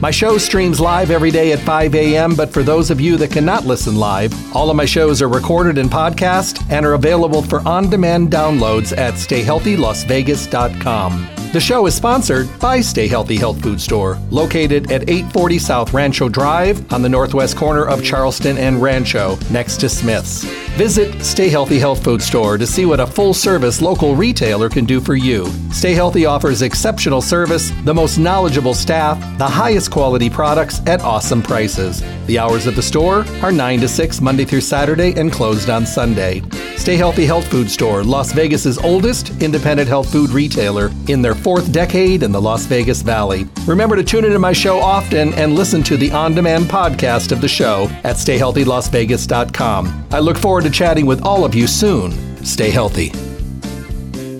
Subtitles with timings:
[0.00, 3.32] My show streams live every day at 5 a.m., but for those of you that
[3.32, 7.66] cannot listen live, all of my shows are recorded in podcast and are available for
[7.66, 11.28] on demand downloads at stayhealthylasvegas.com.
[11.50, 16.28] The show is sponsored by Stay Healthy Health Food Store, located at 840 South Rancho
[16.28, 20.44] Drive on the northwest corner of Charleston and Rancho, next to Smith's.
[20.76, 24.84] Visit Stay Healthy Health Food Store to see what a full service local retailer can
[24.84, 25.46] do for you.
[25.72, 31.42] Stay Healthy offers exceptional service, the most knowledgeable staff, the highest quality products at awesome
[31.42, 32.02] prices.
[32.28, 35.86] The hours at the store are 9 to 6 Monday through Saturday and closed on
[35.86, 36.42] Sunday.
[36.76, 41.72] Stay Healthy Health Food Store, Las Vegas's oldest independent health food retailer in their fourth
[41.72, 43.46] decade in the Las Vegas Valley.
[43.66, 47.40] Remember to tune into my show often and listen to the on demand podcast of
[47.40, 50.06] the show at stayhealthylasvegas.com.
[50.10, 52.12] I look forward to chatting with all of you soon.
[52.44, 53.08] Stay healthy.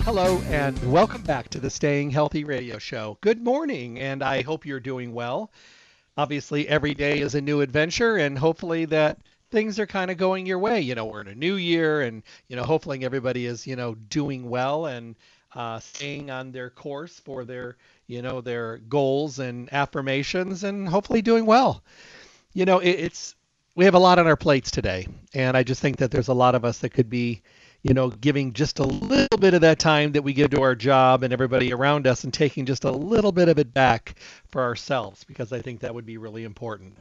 [0.01, 3.17] Hello, and welcome back to the Staying Healthy Radio Show.
[3.21, 5.51] Good morning, and I hope you're doing well.
[6.19, 9.19] Obviously, every day is a new adventure, and hopefully, that
[9.51, 10.81] things are kind of going your way.
[10.81, 13.95] You know, we're in a new year, and you know, hopefully everybody is you know
[13.95, 15.15] doing well and
[15.55, 21.21] uh, staying on their course for their you know their goals and affirmations, and hopefully
[21.21, 21.81] doing well.
[22.51, 23.35] You know, it, it's
[23.75, 26.33] we have a lot on our plates today, and I just think that there's a
[26.33, 27.43] lot of us that could be
[27.81, 30.75] you know, giving just a little bit of that time that we give to our
[30.75, 34.15] job and everybody around us and taking just a little bit of it back
[34.47, 36.97] for ourselves because I think that would be really important.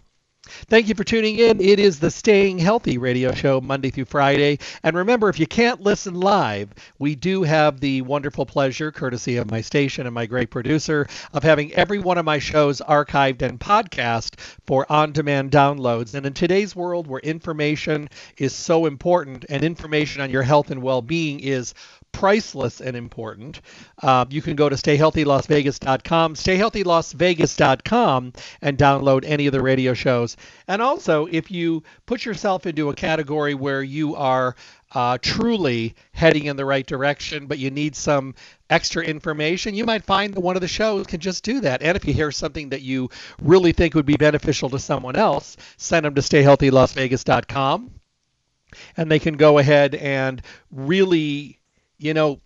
[0.46, 1.60] Thank you for tuning in.
[1.60, 4.60] It is the Staying Healthy radio show Monday through Friday.
[4.84, 9.50] And remember, if you can't listen live, we do have the wonderful pleasure, courtesy of
[9.50, 13.58] my station and my great producer, of having every one of my shows archived and
[13.58, 16.14] podcast for on demand downloads.
[16.14, 18.08] And in today's world where information
[18.38, 21.74] is so important and information on your health and well being is
[22.12, 23.60] priceless and important.
[24.02, 28.32] Uh, you can go to stayhealthylasvegas.com, stayhealthylasvegas.com,
[28.62, 30.36] and download any of the radio shows.
[30.66, 34.56] And also, if you put yourself into a category where you are
[34.92, 38.34] uh, truly heading in the right direction, but you need some
[38.70, 41.82] extra information, you might find that one of the shows can just do that.
[41.82, 45.56] And if you hear something that you really think would be beneficial to someone else,
[45.76, 47.92] send them to stayhealthylasvegas.com
[48.96, 51.57] and they can go ahead and really
[51.98, 52.40] you know,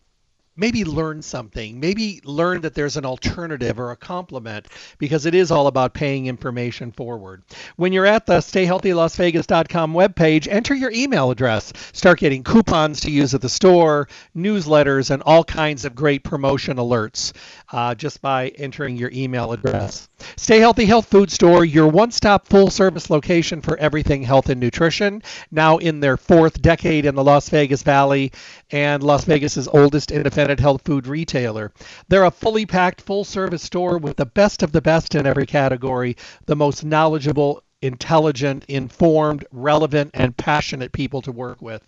[0.57, 1.81] maybe learn something.
[1.81, 4.69] Maybe learn that there's an alternative or a complement
[4.99, 7.43] because it is all about paying information forward.
[7.77, 11.73] When you're at the stayhealthylasvegas.com webpage, enter your email address.
[11.93, 16.77] Start getting coupons to use at the store, newsletters, and all kinds of great promotion
[16.77, 17.33] alerts
[17.73, 20.09] uh, just by entering your email address.
[20.37, 24.61] Stay Healthy Health Food Store, your one stop full service location for everything health and
[24.61, 28.33] nutrition, now in their fourth decade in the Las Vegas Valley
[28.72, 31.71] and Las Vegas's oldest independent health food retailer.
[32.09, 35.47] They're a fully packed full service store with the best of the best in every
[35.47, 36.16] category,
[36.47, 41.87] the most knowledgeable, intelligent, informed, relevant, and passionate people to work with.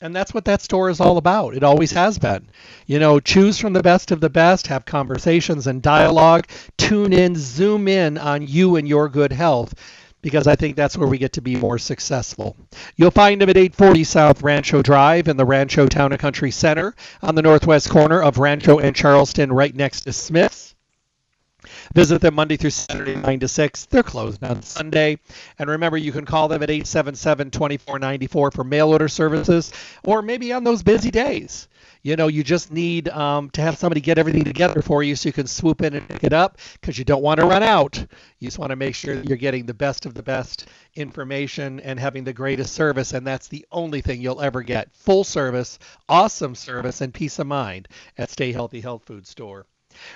[0.00, 1.54] And that's what that store is all about.
[1.54, 2.48] It always has been.
[2.86, 6.46] You know, choose from the best of the best, have conversations and dialogue,
[6.76, 9.74] tune in, zoom in on you and your good health
[10.24, 12.56] because I think that's where we get to be more successful.
[12.96, 16.94] You'll find them at 840 South Rancho Drive in the Rancho Town and Country Center
[17.20, 20.74] on the northwest corner of Rancho and Charleston, right next to Smith's.
[21.94, 23.84] Visit them Monday through Saturday, 9 to 6.
[23.86, 25.18] They're closed on Sunday.
[25.58, 29.74] And remember, you can call them at 877 2494 for mail order services
[30.04, 31.68] or maybe on those busy days.
[32.04, 35.30] You know, you just need um, to have somebody get everything together for you so
[35.30, 37.96] you can swoop in and pick it up because you don't want to run out.
[38.38, 41.80] You just want to make sure that you're getting the best of the best information
[41.80, 43.14] and having the greatest service.
[43.14, 47.46] And that's the only thing you'll ever get full service, awesome service, and peace of
[47.46, 49.64] mind at Stay Healthy Health Food Store.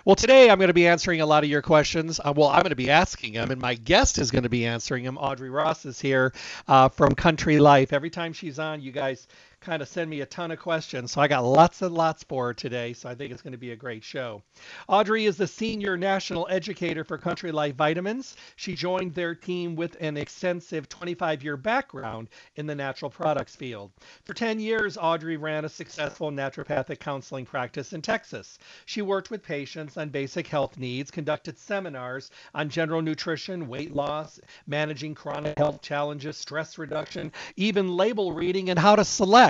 [0.05, 2.20] Well, today I'm going to be answering a lot of your questions.
[2.20, 4.67] Uh, well, I'm going to be asking them, and my guest is going to be
[4.67, 5.17] answering them.
[5.17, 6.32] Audrey Ross is here
[6.67, 7.93] uh, from Country Life.
[7.93, 9.26] Every time she's on, you guys
[9.60, 11.12] kind of send me a ton of questions.
[11.12, 12.93] So I got lots and lots for her today.
[12.93, 14.43] So I think it's going to be a great show.
[14.87, 18.37] Audrey is the senior national educator for Country Life Vitamins.
[18.56, 23.90] She joined their team with an extensive 25 year background in the natural products field.
[24.25, 28.58] For 10 years, Audrey ran a successful naturopathic counseling practice in Texas.
[28.87, 34.40] She worked with patients on basic health needs, conducted seminars on general nutrition, weight loss,
[34.66, 39.47] managing chronic health challenges, stress reduction, even label reading, and how to select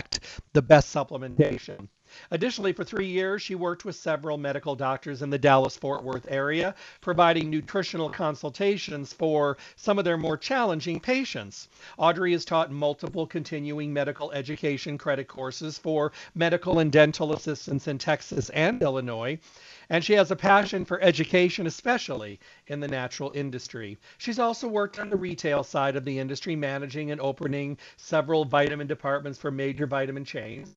[0.54, 1.88] the best supplementation.
[2.31, 6.26] Additionally, for three years, she worked with several medical doctors in the Dallas Fort Worth
[6.28, 11.69] area, providing nutritional consultations for some of their more challenging patients.
[11.96, 17.99] Audrey has taught multiple continuing medical education credit courses for medical and dental assistants in
[17.99, 19.38] Texas and Illinois.
[19.90, 23.99] And she has a passion for education, especially in the natural industry.
[24.19, 28.87] She's also worked on the retail side of the industry, managing and opening several vitamin
[28.87, 30.75] departments for major vitamin chains.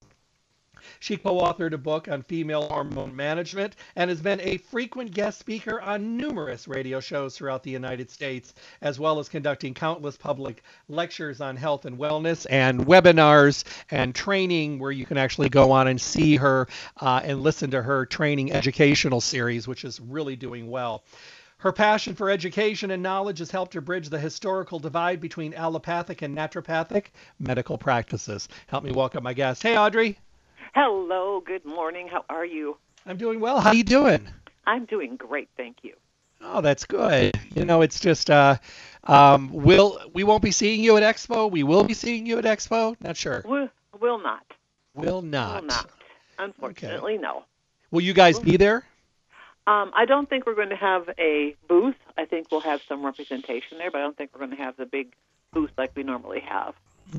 [1.00, 5.40] She co authored a book on female hormone management and has been a frequent guest
[5.40, 10.64] speaker on numerous radio shows throughout the United States, as well as conducting countless public
[10.90, 15.88] lectures on health and wellness and webinars and training where you can actually go on
[15.88, 16.68] and see her
[17.00, 21.04] uh, and listen to her training educational series, which is really doing well.
[21.62, 26.24] Her passion for education and knowledge has helped her bridge the historical divide between allopathic
[26.24, 27.08] and naturopathic
[27.38, 28.50] medical practices.
[28.66, 29.62] Help me welcome my guest.
[29.62, 30.18] Hey, Audrey.
[30.74, 32.08] Hello, good morning.
[32.08, 32.78] How are you?
[33.06, 33.60] I'm doing well.
[33.60, 34.26] How are you doing?
[34.66, 35.94] I'm doing great, thank you.
[36.40, 37.38] Oh, that's good.
[37.54, 38.56] You know, it's just uh
[39.04, 41.52] um will we won't be seeing you at Expo.
[41.52, 42.96] We will be seeing you at Expo.
[43.02, 43.44] Not sure.
[43.46, 43.68] Will,
[44.00, 44.46] will not.
[44.96, 45.62] Will not.
[45.62, 45.90] Will not.
[46.40, 47.22] Unfortunately, okay.
[47.22, 47.44] no.
[47.92, 48.86] Will you guys be there?
[49.68, 51.96] Um, I don't think we're going to have a booth.
[52.18, 54.78] I think we'll have some representation there, but I don't think we're going to have
[54.78, 55.14] the big
[55.52, 56.74] booth like we normally have.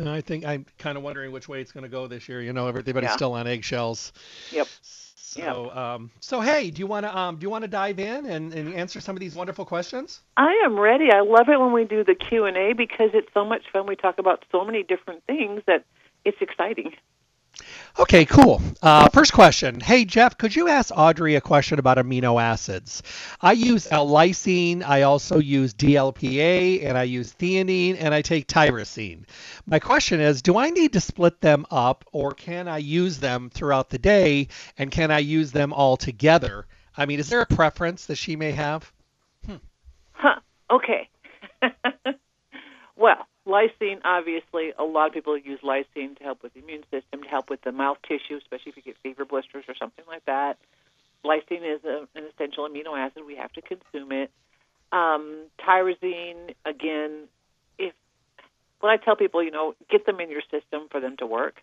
[0.04, 2.40] I think I'm kind of wondering which way it's going to go this year.
[2.40, 3.16] You know, everybody's yeah.
[3.16, 4.12] still on eggshells.
[4.50, 4.66] Yep.
[4.82, 5.76] So, yep.
[5.76, 8.52] Um, so hey, do you want to um, do you want to dive in and,
[8.52, 10.20] and answer some of these wonderful questions?
[10.36, 11.10] I am ready.
[11.10, 13.86] I love it when we do the Q and A because it's so much fun.
[13.86, 15.84] We talk about so many different things that
[16.24, 16.92] it's exciting.
[17.98, 18.62] Okay, cool.
[18.80, 19.78] Uh, first question.
[19.78, 23.02] Hey, Jeff, could you ask Audrey a question about amino acids?
[23.40, 29.24] I use L-lysine, I also use DLPA, and I use theanine, and I take tyrosine.
[29.66, 33.50] My question is do I need to split them up, or can I use them
[33.50, 34.48] throughout the day,
[34.78, 36.66] and can I use them all together?
[36.96, 38.90] I mean, is there a preference that she may have?
[39.46, 39.56] Hmm.
[40.12, 40.40] Huh.
[40.70, 41.08] Okay.
[42.96, 47.22] well, Lysine, obviously, a lot of people use lysine to help with the immune system,
[47.22, 50.24] to help with the mouth tissue, especially if you get fever blisters or something like
[50.26, 50.58] that.
[51.24, 53.22] Lysine is a, an essential amino acid.
[53.26, 54.30] We have to consume it.
[54.92, 57.28] Um, tyrosine, again,
[57.78, 57.94] if
[58.80, 61.56] when I tell people, you know, get them in your system for them to work.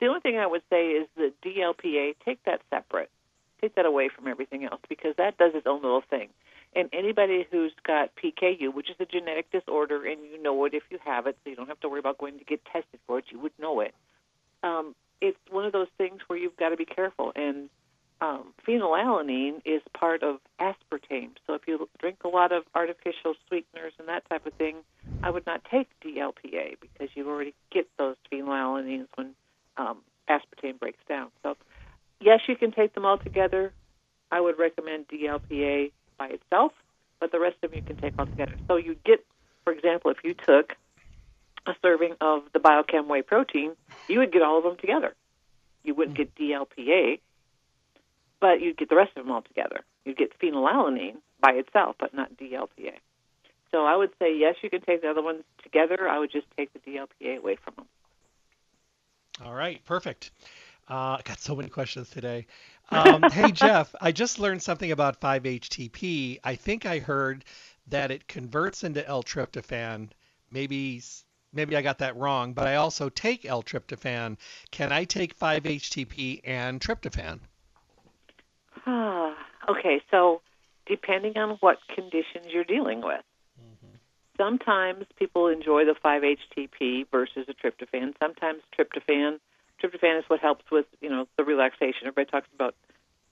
[0.00, 3.10] The only thing I would say is the DLPA, take that separate.
[3.60, 6.30] Take that away from everything else because that does its own little thing.
[6.74, 10.84] And anybody who's got PKU, which is a genetic disorder, and you know it if
[10.90, 13.18] you have it, so you don't have to worry about going to get tested for
[13.18, 13.94] it, you would know it.
[14.62, 17.32] Um, it's one of those things where you've got to be careful.
[17.36, 17.68] And
[18.22, 21.30] um, phenylalanine is part of aspartame.
[21.46, 24.76] So if you drink a lot of artificial sweeteners and that type of thing,
[25.22, 29.34] I would not take DLPA because you already get those phenylalanines when
[29.76, 29.98] um,
[30.30, 31.28] aspartame breaks down.
[31.42, 31.56] So
[32.20, 33.72] yes, you can take them all together.
[34.30, 36.72] I would recommend DLPA by itself,
[37.20, 38.52] but the rest of them you can take all together.
[38.68, 39.24] So you get,
[39.64, 40.76] for example, if you took
[41.66, 43.72] a serving of the biochem whey protein,
[44.08, 45.14] you would get all of them together.
[45.84, 47.20] You wouldn't get DLPA,
[48.40, 49.80] but you'd get the rest of them all together.
[50.04, 52.94] You'd get phenylalanine by itself, but not DLPA.
[53.70, 56.08] So I would say yes, you can take the other ones together.
[56.08, 57.86] I would just take the DLPA away from them.
[59.44, 60.30] All right, perfect.
[60.90, 62.46] Uh, I got so many questions today.
[62.92, 66.40] Um, hey, Jeff, I just learned something about 5-HTP.
[66.44, 67.42] I think I heard
[67.88, 70.10] that it converts into L-tryptophan.
[70.50, 71.00] Maybe
[71.54, 74.36] maybe I got that wrong, but I also take L-tryptophan.
[74.70, 77.40] Can I take 5-HTP and tryptophan?
[79.70, 80.42] okay, so
[80.84, 83.24] depending on what conditions you're dealing with.
[83.58, 83.96] Mm-hmm.
[84.36, 88.12] Sometimes people enjoy the 5-HTP versus a tryptophan.
[88.20, 89.40] Sometimes tryptophan–
[89.82, 92.06] tryptophan is what helps with you know the relaxation.
[92.06, 92.74] Everybody talks about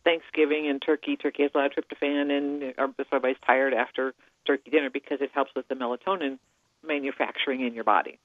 [0.05, 1.17] Thanksgiving and turkey.
[1.17, 4.15] Turkey has a lot of tryptophan, and everybody's tired after
[4.47, 6.39] turkey dinner because it helps with the melatonin
[6.87, 8.19] manufacturing in your body.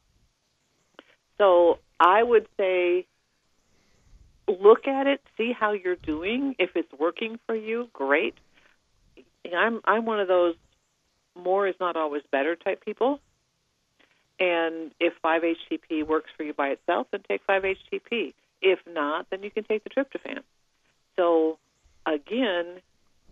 [1.38, 3.06] So I would say
[4.48, 6.56] look at it, see how you're doing.
[6.60, 8.36] If it's working for you, great.
[9.56, 10.56] I'm I'm one of those
[11.36, 13.20] more is not always better type people.
[14.40, 18.34] And if 5-HTP works for you by itself, then take 5-HTP.
[18.62, 20.40] If not, then you can take the tryptophan.
[21.16, 21.58] So,
[22.06, 22.82] again,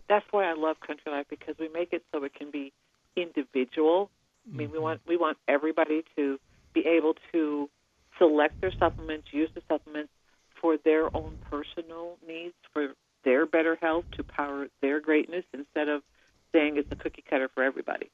[0.08, 2.72] that's why I love Country Life because we make it so it can be
[3.16, 4.10] individual.
[4.46, 4.82] I mean, we mm-hmm.
[4.82, 6.38] want we want everybody to
[6.74, 7.68] be able to
[8.18, 10.10] select their supplements, use the supplements
[10.60, 12.94] for their own personal needs, for
[13.24, 16.02] their better health, to power their greatness, instead of
[16.52, 18.10] saying it's a cookie cutter for everybody.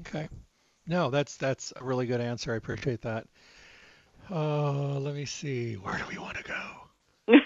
[0.00, 0.28] Okay.
[0.92, 2.52] No, that's that's a really good answer.
[2.52, 3.26] I appreciate that.
[4.28, 5.72] Oh, let me see.
[5.72, 6.62] Where do we want to go?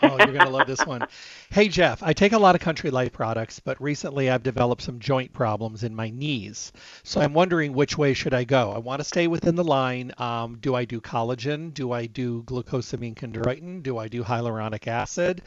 [0.02, 1.06] oh, you're going to love this one.
[1.50, 4.98] Hey, Jeff, I take a lot of Country Life products, but recently I've developed some
[4.98, 6.72] joint problems in my knees.
[7.04, 8.72] So I'm wondering which way should I go?
[8.72, 10.12] I want to stay within the line.
[10.18, 11.72] Um, do I do collagen?
[11.72, 13.84] Do I do glucosamine chondroitin?
[13.84, 15.42] Do I do hyaluronic acid?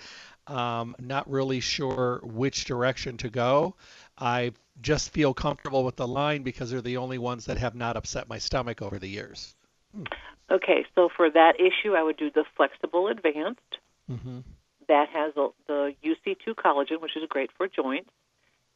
[0.48, 3.75] Um, not really sure which direction to go.
[4.18, 7.98] I just feel comfortable with the line because they're the only ones that have not
[7.98, 9.55] upset my stomach over the years.
[9.95, 10.03] Hmm.
[10.51, 13.77] Okay, so for that issue, I would do the flexible advanced.
[14.09, 14.39] Mm-hmm.
[14.88, 18.09] That has the UC2 collagen, which is great for joints,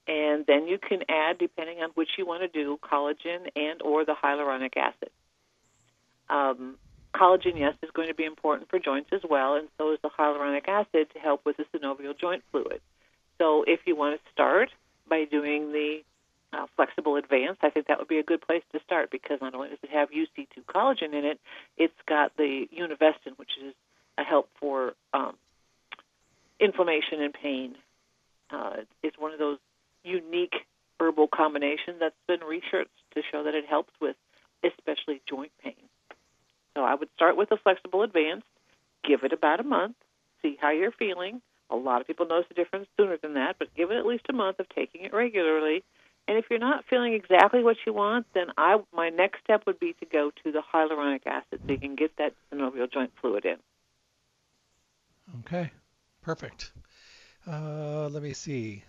[0.07, 4.05] and then you can add, depending on which you want to do, collagen and or
[4.05, 5.09] the hyaluronic acid.
[6.29, 6.77] Um,
[7.15, 10.09] collagen, yes, is going to be important for joints as well, and so is the
[10.09, 12.81] hyaluronic acid to help with the synovial joint fluid.
[13.39, 14.69] So if you want to start
[15.13, 15.99] by doing the
[16.53, 19.53] uh, flexible advanced, I think that would be a good place to start because not
[19.53, 21.39] only does it have UC2 collagen in it,
[21.77, 23.75] it's got the univestin, which is
[24.17, 25.35] a help for um,
[26.59, 27.75] inflammation and pain.
[28.49, 29.59] Uh, it's one of those
[30.03, 30.55] unique
[30.99, 34.15] herbal combinations that's been researched to show that it helps with
[34.63, 35.75] especially joint pain.
[36.75, 38.47] So I would start with a flexible advanced,
[39.07, 39.95] give it about a month,
[40.41, 41.39] see how you're feeling.
[41.73, 44.25] A lot of people notice the difference sooner than that, but give it at least
[44.29, 45.83] a month of taking it regularly.
[46.27, 49.79] And if you're not feeling exactly what you want, then I my next step would
[49.79, 53.45] be to go to the hyaluronic acid so you can get that synovial joint fluid
[53.45, 53.57] in.
[55.39, 55.71] Okay,
[56.21, 56.71] perfect.
[57.47, 58.83] Uh, let me see.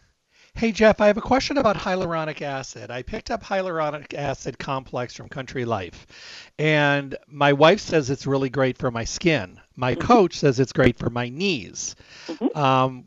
[0.56, 2.88] Hey Jeff, I have a question about hyaluronic acid.
[2.88, 6.06] I picked up hyaluronic acid complex from Country Life,
[6.60, 9.60] and my wife says it's really great for my skin.
[9.74, 10.06] My mm-hmm.
[10.06, 11.96] coach says it's great for my knees.
[12.28, 12.56] Mm-hmm.
[12.56, 13.06] Um,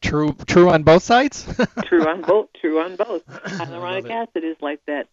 [0.00, 1.46] true, true on both sides.
[1.84, 2.48] true on both.
[2.60, 3.24] True on both.
[3.26, 5.06] Hyaluronic acid is like that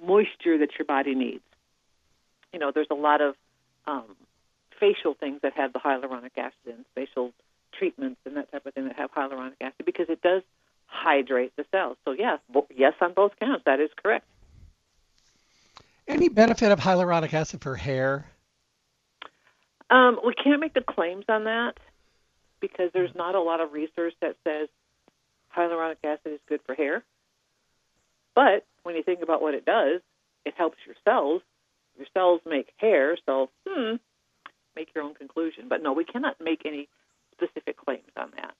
[0.00, 1.42] moisture that your body needs.
[2.52, 3.34] You know, there's a lot of
[3.88, 4.14] um,
[4.78, 7.32] facial things that have the hyaluronic acid in, facial
[7.72, 10.42] treatments and that type of thing that have hyaluronic acid because it does
[10.86, 11.96] hydrate the cells.
[12.04, 12.38] So yes,
[12.74, 13.64] yes on both counts.
[13.66, 14.26] That is correct.
[16.08, 18.26] Any benefit of hyaluronic acid for hair?
[19.90, 21.78] Um, we can't make the claims on that
[22.60, 24.68] because there's not a lot of research that says
[25.56, 27.04] hyaluronic acid is good for hair.
[28.34, 30.00] But when you think about what it does,
[30.44, 31.42] it helps your cells.
[31.96, 33.96] Your cells make hair, so hmm,
[34.74, 35.66] make your own conclusion.
[35.68, 36.88] But no, we cannot make any
[37.32, 38.54] specific claims on that.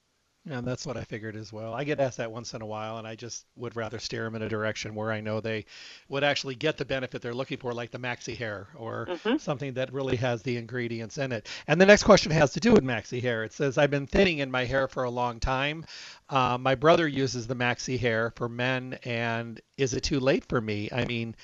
[0.49, 1.75] Yeah, that's what I figured as well.
[1.75, 4.37] I get asked that once in a while, and I just would rather steer them
[4.37, 5.65] in a direction where I know they
[6.09, 9.38] would actually get the benefit they're looking for, like the Maxi Hair or mm-hmm.
[9.38, 11.49] something that really has the ingredients in it.
[11.67, 13.43] And the next question has to do with Maxi Hair.
[13.43, 15.85] It says, I've been thinning in my hair for a long time.
[16.29, 20.61] Uh, my brother uses the Maxi Hair for men, and is it too late for
[20.61, 20.88] me?
[20.93, 21.35] I mean,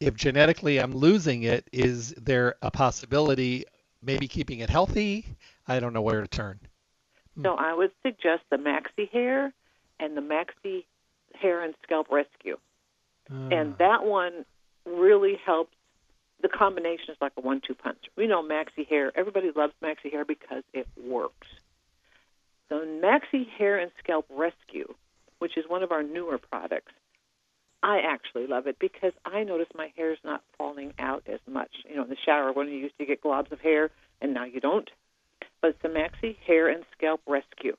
[0.00, 3.66] if genetically I'm losing it, is there a possibility
[4.02, 5.26] maybe keeping it healthy?
[5.68, 6.58] I don't know where to turn.
[7.42, 9.52] So I would suggest the Maxi Hair
[10.00, 10.84] and the Maxi
[11.40, 12.56] Hair and Scalp Rescue.
[13.30, 13.48] Uh.
[13.50, 14.44] And that one
[14.84, 15.72] really helps.
[16.42, 17.98] The combination is like a one-two punch.
[18.16, 19.12] We know Maxi Hair.
[19.16, 21.46] Everybody loves Maxi Hair because it works.
[22.68, 24.94] So Maxi Hair and Scalp Rescue,
[25.38, 26.92] which is one of our newer products,
[27.82, 31.70] I actually love it because I notice my hair is not falling out as much.
[31.88, 33.90] You know, in the shower when you used to get globs of hair,
[34.20, 34.90] and now you don't
[35.66, 37.76] it's the Maxi Hair and Scalp Rescue.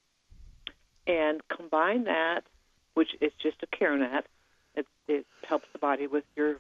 [1.06, 2.42] And combine that,
[2.94, 4.24] which is just a Keranat,
[4.76, 6.58] it, it helps the body with your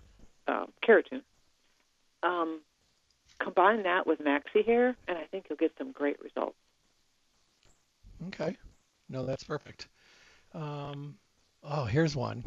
[0.47, 1.21] um, keratin.
[2.23, 2.61] Um,
[3.39, 6.55] combine that with Maxi Hair, and I think you'll get some great results.
[8.27, 8.55] Okay.
[9.09, 9.87] No, that's perfect.
[10.53, 11.15] Um,
[11.63, 12.43] oh, here's one.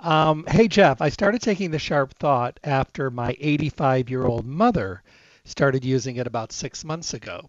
[0.00, 5.02] Um, hey, Jeff, I started taking the Sharp Thought after my 85 year old mother
[5.44, 7.48] started using it about six months ago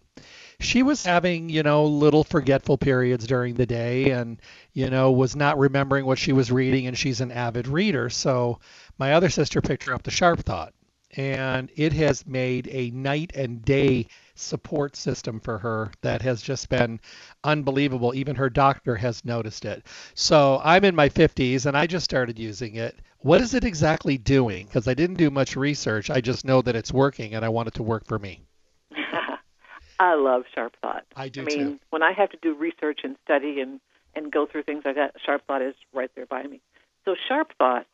[0.60, 4.40] she was having, you know, little forgetful periods during the day and,
[4.72, 8.10] you know, was not remembering what she was reading and she's an avid reader.
[8.10, 8.60] So
[8.98, 10.72] my other sister picked her up the Sharp Thought.
[11.16, 16.68] And it has made a night and day support system for her that has just
[16.68, 17.00] been
[17.44, 18.14] unbelievable.
[18.14, 19.86] Even her doctor has noticed it.
[20.14, 22.96] So I'm in my 50s and I just started using it.
[23.18, 24.66] What is it exactly doing?
[24.66, 26.10] Because I didn't do much research.
[26.10, 28.42] I just know that it's working and I want it to work for me.
[30.00, 31.04] I love Sharp Thought.
[31.16, 31.80] I do I mean, too.
[31.90, 33.80] when I have to do research and study and
[34.16, 36.60] and go through things like that, Sharp Thought is right there by me.
[37.04, 37.86] So Sharp Thought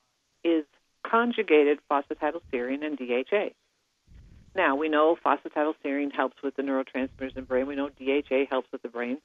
[0.44, 0.64] is
[1.02, 3.50] conjugated phosphatidylserine and DHA.
[4.54, 7.66] Now we know phosphatidylserine helps with the neurotransmitters in the brain.
[7.66, 9.18] We know DHA helps with the brain,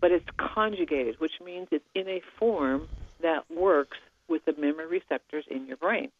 [0.00, 2.88] but it's conjugated, which means it's in a form
[3.22, 3.98] that works
[4.28, 6.10] with the memory receptors in your brain.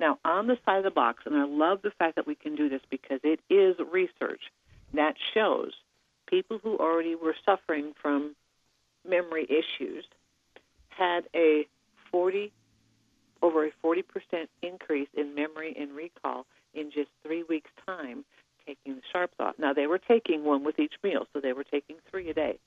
[0.00, 2.56] Now, on the side of the box, and I love the fact that we can
[2.56, 4.40] do this because it is research
[4.94, 5.72] that shows
[6.26, 8.34] people who already were suffering from
[9.08, 10.04] memory issues
[10.88, 11.66] had a
[12.10, 12.52] 40
[13.42, 14.04] over a 40%
[14.62, 18.24] increase in memory and recall in just three weeks' time
[18.66, 19.58] taking the Sharp Thought.
[19.58, 22.58] Now, they were taking one with each meal, so they were taking three a day.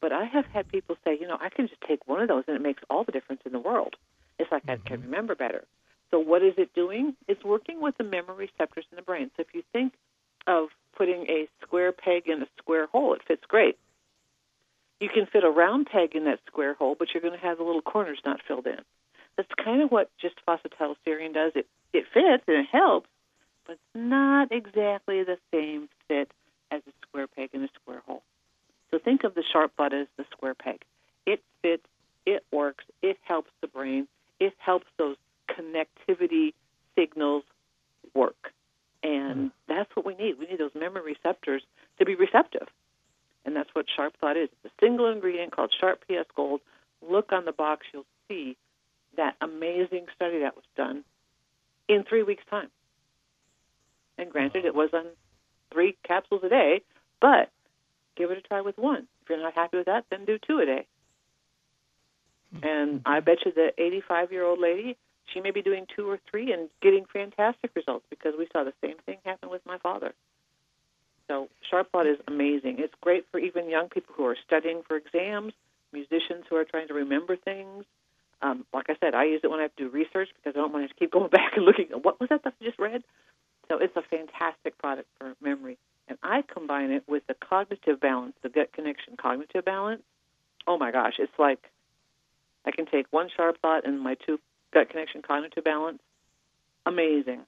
[0.00, 2.44] But I have had people say, you know, I can just take one of those
[2.46, 3.94] and it makes all the difference in the world.
[4.38, 4.82] It's like mm-hmm.
[4.84, 5.64] I can remember better.
[6.10, 7.14] So, what is it doing?
[7.26, 9.30] It's working with the memory receptors in the brain.
[9.36, 9.94] So, if you think
[10.46, 13.78] of putting a square peg in a square hole, it fits great.
[15.00, 17.58] You can fit a round peg in that square hole, but you're going to have
[17.58, 18.80] the little corners not filled in.
[19.36, 21.52] That's kind of what just phosphatidylserine does.
[21.54, 23.08] It it fits and it helps,
[23.66, 26.30] but it's not exactly the same fit
[26.70, 28.22] as a square peg in a square hole.
[28.90, 30.82] So think of the Sharp Thought as the square peg.
[31.26, 31.86] It fits,
[32.24, 34.08] it works, it helps the brain,
[34.40, 35.16] it helps those
[35.48, 36.54] connectivity
[36.96, 37.44] signals
[38.14, 38.52] work.
[39.02, 40.38] And that's what we need.
[40.38, 41.62] We need those memory receptors
[41.98, 42.68] to be receptive.
[43.44, 44.48] And that's what Sharp Thought is.
[44.64, 46.60] It's a single ingredient called Sharp PS Gold.
[47.08, 48.56] Look on the box, you'll see
[49.16, 51.04] that amazing study that was done
[51.88, 52.68] in three weeks' time.
[54.18, 55.06] And granted, it was on
[55.72, 56.82] three capsules a day,
[57.20, 57.50] but
[58.16, 59.06] give it a try with one.
[59.22, 60.86] If you're not happy with that, then do two a day.
[62.62, 64.96] And I bet you the 85 year old lady,
[65.32, 68.72] she may be doing two or three and getting fantastic results because we saw the
[68.82, 70.14] same thing happen with my father.
[71.28, 72.76] So Sharp Thought is amazing.
[72.78, 75.52] It's great for even young people who are studying for exams,
[75.92, 77.84] musicians who are trying to remember things.
[78.42, 80.60] Um, like I said, I use it when I have to do research because I
[80.60, 82.78] don't want to keep going back and looking at what was that stuff I just
[82.78, 83.02] read.
[83.68, 85.78] So it's a fantastic product for memory.
[86.08, 90.02] And I combine it with the cognitive balance, the gut connection cognitive balance.
[90.66, 91.58] Oh my gosh, it's like
[92.64, 94.38] I can take one sharp thought and my two
[94.74, 96.00] gut connection cognitive balance.
[96.84, 97.40] Amazing.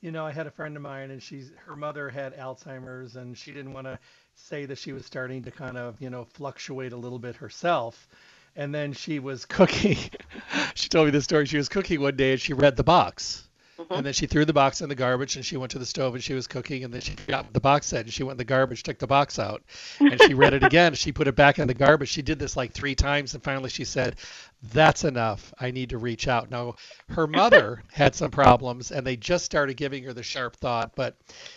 [0.00, 3.36] You know, I had a friend of mine, and she's her mother had Alzheimer's, and
[3.36, 3.98] she didn't want to
[4.34, 8.06] say that she was starting to kind of, you know, fluctuate a little bit herself.
[8.54, 9.96] And then she was cooking.
[10.76, 11.46] she told me this story.
[11.46, 13.92] She was cooking one day, and she read the box Mm-hmm.
[13.92, 16.14] And then she threw the box in the garbage and she went to the stove
[16.14, 18.38] and she was cooking and then she got the box said and she went in
[18.38, 19.62] the garbage, took the box out
[19.98, 20.94] and she read it again.
[20.94, 22.08] She put it back in the garbage.
[22.08, 24.16] She did this like three times and finally she said,
[24.72, 25.52] That's enough.
[25.58, 26.50] I need to reach out.
[26.50, 26.76] Now
[27.08, 31.16] her mother had some problems and they just started giving her the sharp thought, but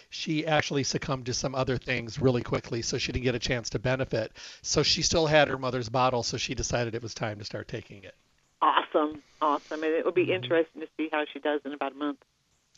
[0.10, 3.70] she actually succumbed to some other things really quickly, so she didn't get a chance
[3.72, 4.32] to benefit.
[4.62, 7.68] So she still had her mother's bottle, so she decided it was time to start
[7.68, 8.16] taking it.
[8.62, 10.44] Awesome, awesome, and it will be mm-hmm.
[10.44, 12.20] interesting to see how she does in about a month.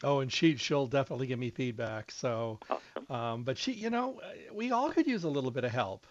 [0.04, 2.12] Oh, and she she'll definitely give me feedback.
[2.12, 3.16] So, awesome.
[3.16, 4.22] um, but she, you know,
[4.54, 6.06] we all could use a little bit of help.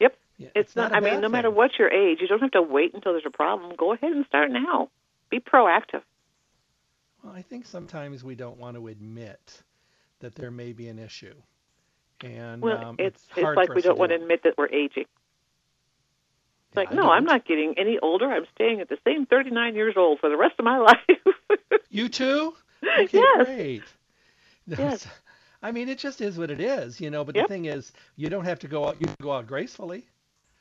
[0.00, 0.16] Yep.
[0.38, 0.92] Yeah, it's, it's, not.
[0.92, 1.32] not I mean, no thing.
[1.32, 3.74] matter what your age, you don't have to wait until there's a problem.
[3.76, 4.90] Go ahead and start now.
[5.30, 6.02] Be proactive.
[7.22, 9.62] Well, I think sometimes we don't want to admit
[10.20, 11.34] that there may be an issue,
[12.22, 14.68] and well, um, it's it's, it's like we don't do want to admit that we're
[14.68, 15.06] aging.
[16.72, 17.10] It's like, I no, don't.
[17.10, 18.30] I'm not getting any older.
[18.30, 20.98] I'm staying at the same 39 years old for the rest of my life.
[21.90, 22.54] You too?
[22.98, 23.46] Okay, Yes.
[23.46, 23.84] great.
[24.76, 25.06] Yes.
[25.62, 27.24] I mean, it just is what it is, you know.
[27.24, 27.46] But Yep.
[27.46, 28.96] the thing is, you don't have to go out.
[29.00, 30.06] You can go out gracefully,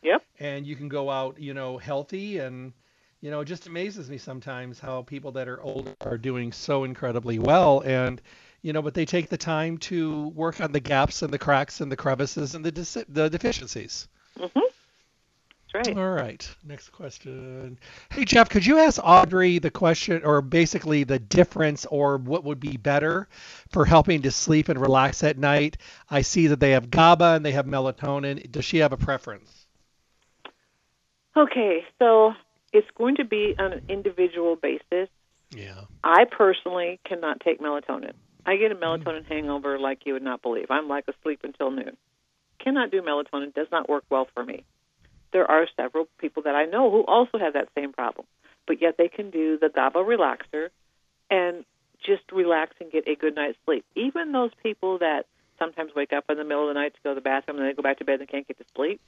[0.04, 0.22] yep.
[0.40, 2.74] and you can go out, you know, healthy, and
[3.22, 6.84] you know, it just amazes me sometimes how people that are older are doing so
[6.84, 8.22] incredibly well, and
[8.62, 11.82] you know, but they take the time to work on the gaps and the cracks
[11.82, 14.08] and the crevices and the dis- the deficiencies.
[14.38, 14.60] hmm
[15.74, 15.98] That's right.
[15.98, 16.56] All right.
[16.66, 17.78] Next question.
[18.12, 22.60] Hey, Jeff, could you ask Audrey the question, or basically the difference, or what would
[22.60, 23.28] be better
[23.70, 25.78] for helping to sleep and relax at night?
[26.10, 28.52] I see that they have GABA and they have melatonin.
[28.52, 29.66] Does she have a preference?
[31.38, 32.34] Okay, so
[32.74, 35.10] it's going to be on an individual basis.
[35.52, 35.82] Yeah.
[36.04, 38.14] I personally cannot take melatonin.
[38.46, 38.84] I get a hmm.
[38.84, 40.68] melatonin hangover like you would not believe.
[40.70, 41.96] I'm like asleep until noon.
[42.60, 43.54] Cannot do melatonin.
[43.54, 44.66] Does not work well for me.
[45.34, 48.26] There are several people that I know who also have that same problem,
[48.68, 50.70] but yet they can do the GABA relaxer.
[51.30, 51.64] And
[52.06, 53.86] just relax and get a good night's sleep.
[53.96, 55.26] Even those people that
[55.60, 57.66] sometimes wake up in the middle of the night to go to the bathroom and
[57.66, 59.00] then they go back to bed and can't get to sleep,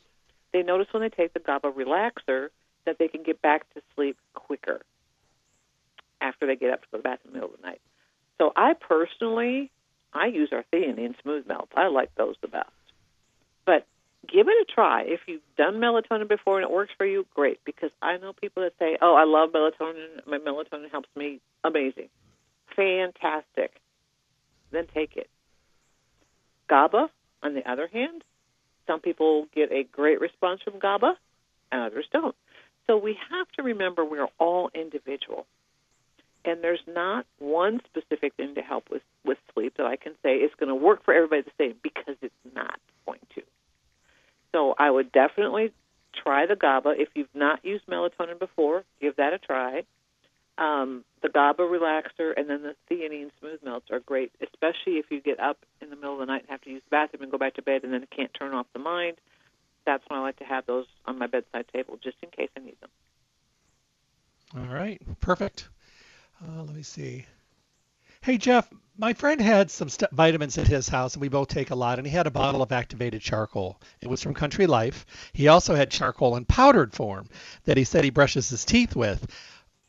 [0.51, 2.49] they notice when they take the GABA relaxer
[2.85, 4.81] that they can get back to sleep quicker
[6.21, 7.81] after they get up to go to the bathroom in the middle of the night.
[8.37, 9.71] So I personally,
[10.13, 11.69] I use our theanine smooth melt.
[11.75, 12.69] I like those the best.
[13.65, 13.87] But
[14.27, 15.03] give it a try.
[15.03, 17.59] If you've done melatonin before and it works for you, great.
[17.65, 20.25] Because I know people that say, "Oh, I love melatonin.
[20.25, 22.09] My melatonin helps me." Amazing,
[22.75, 23.79] fantastic.
[24.71, 25.29] Then take it.
[26.67, 27.09] GABA,
[27.43, 28.23] on the other hand,
[28.87, 31.17] some people get a great response from GABA,
[31.71, 32.35] and others don't.
[32.87, 35.45] So we have to remember we're all individual.
[36.45, 40.35] And there's not one specific thing to help with, with sleep that I can say
[40.37, 43.41] is going to work for everybody the same because it's not going to.
[44.53, 45.73] So I would definitely
[46.13, 46.95] try the GABA.
[46.97, 49.83] If you've not used melatonin before, give that a try.
[50.57, 55.19] Um, the GABA relaxer and then the theanine smooth melts are great, especially if you
[55.19, 57.31] get up in the middle of the night and have to use the bathroom and
[57.31, 59.17] go back to bed and then can't turn off the mind.
[59.85, 62.59] That's when I like to have those on my bedside table just in case I
[62.59, 62.89] need them.
[64.55, 65.69] All right, perfect.
[66.41, 67.25] Uh, let me see.
[68.21, 71.71] Hey Jeff, my friend had some st- vitamins at his house, and we both take
[71.71, 71.97] a lot.
[71.97, 73.79] And he had a bottle of activated charcoal.
[74.01, 75.05] It was from Country Life.
[75.33, 77.27] He also had charcoal in powdered form
[77.65, 79.25] that he said he brushes his teeth with.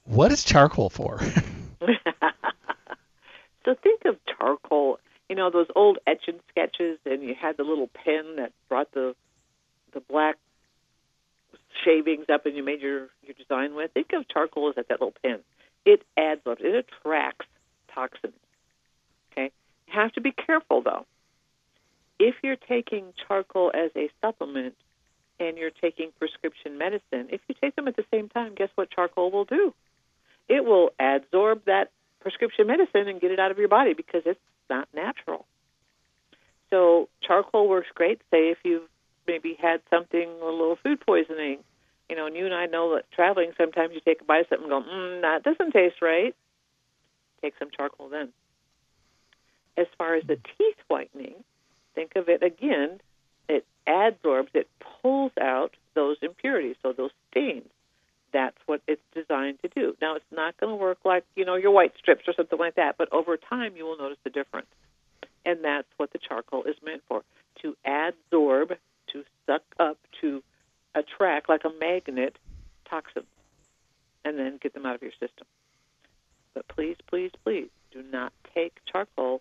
[0.04, 1.20] What is charcoal for?
[1.80, 4.98] so think of charcoal.
[5.28, 8.92] You know those old etch and sketches, and you had the little pen that brought
[8.92, 9.14] the
[9.92, 10.36] the black
[11.84, 13.92] shavings up, and you made your your design with.
[13.92, 15.40] Think of charcoal as that little pen.
[15.86, 16.60] It adds up.
[16.60, 17.46] It attracts
[17.94, 18.34] toxins.
[19.94, 21.06] Have to be careful though.
[22.18, 24.74] If you're taking charcoal as a supplement
[25.40, 28.90] and you're taking prescription medicine, if you take them at the same time, guess what
[28.90, 29.74] charcoal will do?
[30.48, 34.40] it will absorb that prescription medicine and get it out of your body because it's
[34.68, 35.46] not natural.
[36.70, 38.20] So charcoal works great.
[38.30, 38.88] Say if you've
[39.26, 41.58] maybe had something, a little food poisoning,
[42.08, 44.46] you know, and you and I know that traveling, sometimes you take a bite of
[44.50, 46.34] something and go, mm, that doesn't taste right.
[47.42, 48.30] Take some charcoal then.
[49.76, 51.34] As far as the teeth whitening,
[51.94, 53.00] think of it again.
[53.48, 54.68] It adsorbs, it
[55.02, 57.68] pulls out those impurities, so those stains
[58.34, 59.96] that's what it's designed to do.
[60.02, 62.74] Now, it's not going to work like, you know, your white strips or something like
[62.74, 64.66] that, but over time you will notice the difference.
[65.46, 67.22] And that's what the charcoal is meant for
[67.62, 68.76] to adsorb,
[69.12, 70.42] to suck up, to
[70.94, 72.36] attract, like a magnet,
[72.90, 73.24] toxins,
[74.24, 75.46] and then get them out of your system.
[76.54, 79.33] But please, please, please do not take charcoal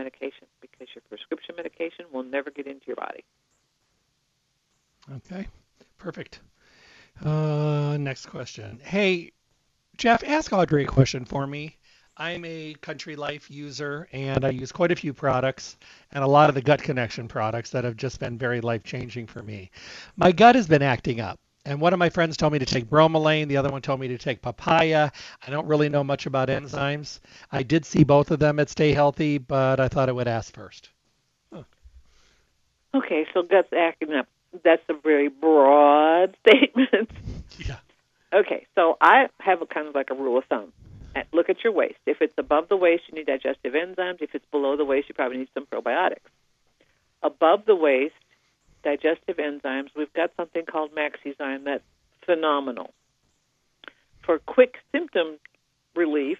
[0.00, 3.24] medication because your prescription medication will never get into your body.
[5.16, 5.46] Okay,
[5.98, 6.40] perfect.
[7.24, 8.80] Uh, next question.
[8.82, 9.32] Hey,
[9.96, 11.76] Jeff, ask Audrey a question for me.
[12.16, 15.76] I'm a Country Life user and I use quite a few products
[16.12, 19.26] and a lot of the gut connection products that have just been very life changing
[19.26, 19.70] for me.
[20.16, 21.38] My gut has been acting up.
[21.70, 23.48] And one of my friends told me to take bromelain.
[23.48, 25.10] The other one told me to take papaya.
[25.46, 27.20] I don't really know much about enzymes.
[27.50, 30.52] I did see both of them at Stay Healthy, but I thought I would ask
[30.52, 30.90] first.
[31.52, 31.62] Huh.
[32.94, 34.26] Okay, so gut's acting up
[34.62, 37.10] that's a very broad statement.
[37.58, 37.78] Yeah.
[38.32, 40.72] Okay, so I have a kind of like a rule of thumb.
[41.32, 41.98] Look at your waist.
[42.06, 44.22] If it's above the waist, you need digestive enzymes.
[44.22, 46.18] If it's below the waist, you probably need some probiotics.
[47.22, 48.14] Above the waist,
[48.82, 51.84] digestive enzymes, we've got something called Maxzyme that's
[52.24, 52.92] phenomenal.
[54.24, 55.38] For quick symptom
[55.94, 56.38] relief,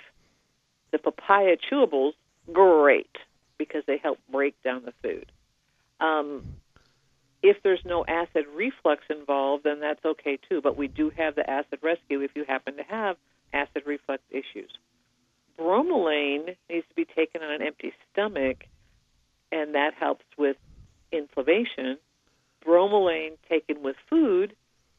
[0.93, 2.13] the papaya chewables,
[2.53, 3.17] great
[3.59, 5.31] because they help break down the food.
[6.01, 6.43] Um,
[7.43, 10.61] if there's no acid reflux involved, then that's okay too.
[10.63, 13.17] But we do have the acid rescue if you happen to have
[13.53, 14.71] acid reflux issues.
[15.59, 18.65] Bromelain needs to be taken on an empty stomach,
[19.53, 20.57] and that helps with
[21.13, 21.99] inflammation.
[22.65, 24.55] Bromelain taken with food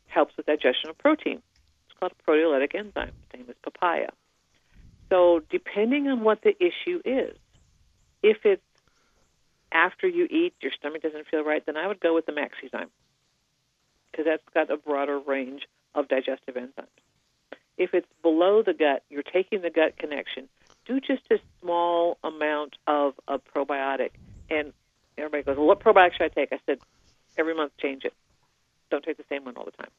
[0.08, 1.42] helps with digestion of protein.
[1.90, 4.10] It's called a proteolytic enzyme, same as papaya.
[5.10, 7.36] So, depending on what the issue is,
[8.24, 8.62] if it's
[9.72, 12.90] after you eat, your stomach doesn't feel right, then I would go with the Maxzyme
[14.12, 16.88] because that's got a broader range of digestive enzymes.
[17.78, 20.50] If it's below the gut, you're taking the gut connection,
[20.86, 24.12] do just a small amount of a probiotic.
[24.50, 24.74] And
[25.18, 26.52] everybody goes, well, what probiotic should I take?
[26.52, 26.80] I said,
[27.38, 28.14] every month change it.
[28.90, 29.92] Don't take the same one all the time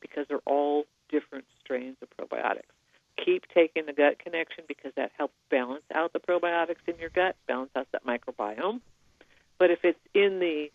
[0.00, 2.62] because they're all different strains of probiotics.
[3.24, 7.36] Keep taking the gut connection because that helps balance out the probiotics in your gut,
[7.46, 8.80] balance out that microbiome.
[9.58, 10.70] But if it's in the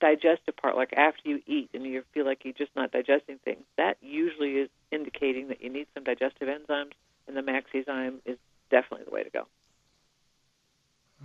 [0.00, 3.62] digestive part, like after you eat and you feel like you're just not digesting things,
[3.76, 6.92] that usually is indicating that you need some digestive enzymes,
[7.28, 8.36] and the Maxzyme is
[8.70, 9.46] definitely the way to go.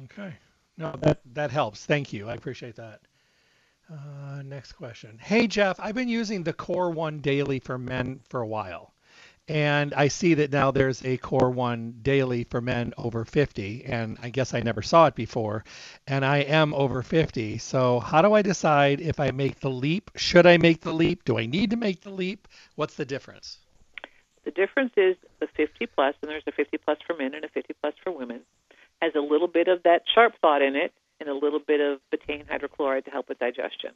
[0.03, 0.35] Okay.
[0.77, 1.85] No, that that helps.
[1.85, 2.27] Thank you.
[2.27, 2.99] I appreciate that.
[3.91, 5.19] Uh, next question.
[5.21, 8.93] Hey Jeff, I've been using the Core One Daily for men for a while,
[9.47, 14.17] and I see that now there's a Core One Daily for men over 50, and
[14.23, 15.65] I guess I never saw it before,
[16.07, 17.59] and I am over 50.
[17.59, 20.09] So how do I decide if I make the leap?
[20.15, 21.23] Should I make the leap?
[21.23, 22.47] Do I need to make the leap?
[22.73, 23.59] What's the difference?
[24.45, 27.49] The difference is the 50 plus, and there's a 50 plus for men and a
[27.49, 28.41] 50 plus for women
[29.01, 31.99] has a little bit of that sharp thought in it and a little bit of
[32.13, 33.91] betaine hydrochloride to help with digestion.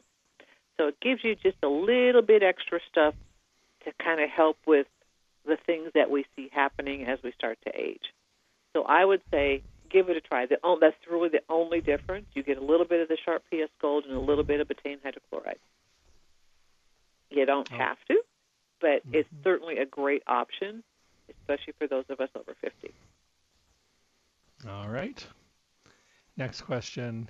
[0.77, 3.13] So it gives you just a little bit extra stuff
[3.85, 4.87] to kind of help with
[5.45, 8.13] the things that we see happening as we start to age.
[8.73, 10.45] So I would say give it a try.
[10.45, 12.27] The, that's really the only difference.
[12.33, 14.67] You get a little bit of the sharp PS Gold and a little bit of
[14.67, 15.57] betaine hydrochloride.
[17.29, 17.77] You don't oh.
[17.77, 18.21] have to,
[18.79, 19.15] but mm-hmm.
[19.15, 20.83] it's certainly a great option,
[21.29, 22.93] especially for those of us over 50.
[24.67, 25.25] All right.
[26.39, 27.29] Next question.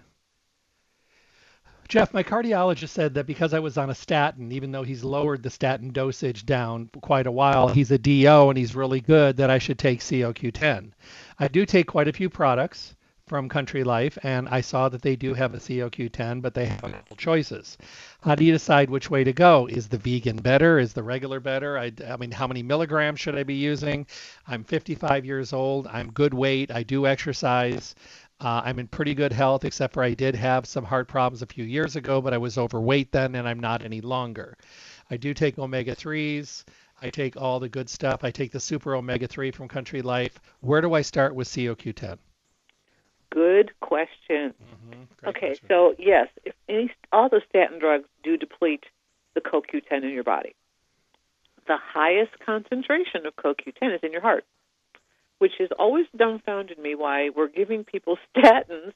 [1.88, 5.42] Jeff, my cardiologist said that because I was on a statin, even though he's lowered
[5.42, 9.50] the statin dosage down quite a while, he's a DO and he's really good, that
[9.50, 10.92] I should take COQ10.
[11.40, 12.94] I do take quite a few products
[13.26, 16.84] from Country Life, and I saw that they do have a COQ10, but they have
[16.84, 17.80] a couple choices.
[18.22, 19.68] How do you decide which way to go?
[19.68, 20.78] Is the vegan better?
[20.78, 21.80] Is the regular better?
[21.80, 24.06] I, I mean, how many milligrams should I be using?
[24.48, 25.88] I'm 55 years old.
[25.88, 26.70] I'm good weight.
[26.72, 27.96] I do exercise.
[28.42, 31.48] Uh, I'm in pretty good health, except for I did have some heart problems a
[31.48, 34.58] few years ago, but I was overweight then, and I'm not any longer.
[35.12, 36.64] I do take omega 3s.
[37.02, 38.24] I take all the good stuff.
[38.24, 40.40] I take the super omega 3 from Country Life.
[40.62, 42.18] Where do I start with COQ10?
[43.30, 44.54] Good question.
[44.54, 45.28] Mm-hmm.
[45.28, 45.68] Okay, question.
[45.68, 48.86] so yes, if any, all the statin drugs do deplete
[49.36, 50.56] the CoQ10 in your body.
[51.68, 54.46] The highest concentration of CoQ10 is in your heart,
[55.40, 58.94] which has always dumbfounded me why we're giving people statins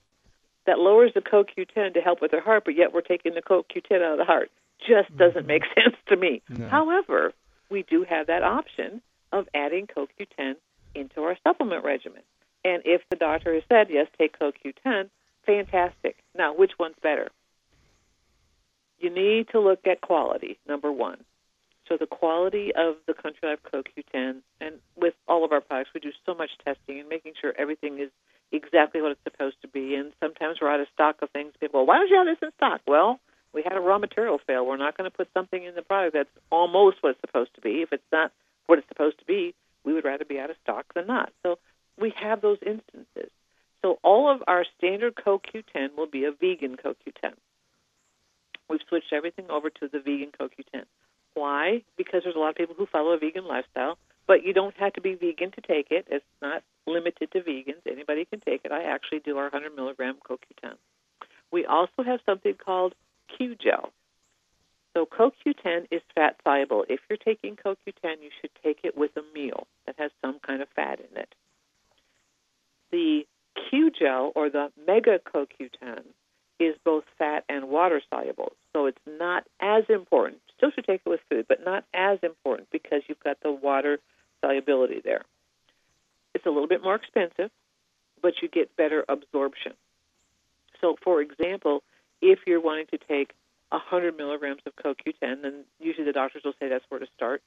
[0.66, 4.02] that lowers the CoQ10 to help with their heart, but yet we're taking the CoQ10
[4.02, 4.50] out of the heart.
[4.80, 5.48] Just doesn't mm-hmm.
[5.48, 6.42] make sense to me.
[6.50, 6.68] No.
[6.68, 7.34] However,
[7.70, 9.02] we do have that option
[9.32, 10.56] of adding CoQ10
[10.96, 12.22] into our supplement regimen.
[12.64, 15.10] And if the doctor has said, yes, take CoQ10,
[15.46, 16.18] fantastic.
[16.36, 17.30] Now, which one's better?
[19.00, 21.18] You need to look at quality, number one.
[21.88, 26.00] So the quality of the Country Life CoQ10, and with all of our products, we
[26.00, 28.10] do so much testing and making sure everything is
[28.52, 29.96] exactly what it's supposed to be.
[29.96, 31.54] And sometimes we're out of stock of things.
[31.60, 32.82] People, well, why don't you have this in stock?
[32.88, 33.20] Well,
[33.54, 34.66] we had a raw material fail.
[34.66, 37.62] We're not going to put something in the product that's almost what it's supposed to
[37.62, 37.82] be.
[37.82, 38.32] If it's not
[38.66, 41.34] what it's supposed to be, we would rather be out of stock than not.
[41.44, 41.60] So
[42.00, 43.30] we have those instances.
[43.82, 47.34] So all of our standard CoQ10 will be a vegan CoQ10.
[48.70, 50.86] We've switched everything over to the vegan CoQ10.
[51.34, 51.84] Why?
[51.98, 54.94] Because there's a lot of people who follow a vegan lifestyle, but you don't have
[54.94, 56.08] to be vegan to take it.
[56.10, 57.86] It's not limited to vegans.
[57.90, 58.72] Anybody can take it.
[58.72, 60.74] I actually do our 100 milligram CoQ10.
[61.52, 62.94] We also have something called
[63.38, 63.92] Q Gel.
[64.94, 66.86] So CoQ10 is fat soluble.
[66.88, 70.62] If you're taking CoQ10, you should take it with a meal that has some kind
[70.62, 71.34] of fat in it
[72.94, 73.26] the
[73.70, 76.04] Q gel or the Mega CoQ10
[76.60, 78.54] is both fat and water soluble.
[78.74, 80.42] So it's not as important.
[80.58, 84.00] Still should take it with food, but not as important because you've got the water
[84.42, 85.22] solubility there.
[86.34, 87.52] It's a little bit more expensive,
[88.22, 89.74] but you get better absorption.
[90.82, 91.84] So, for example,
[92.22, 93.32] if you're wanting to take
[93.70, 97.42] 100 milligrams of CoQ10, then usually the doctors will say that's where to start.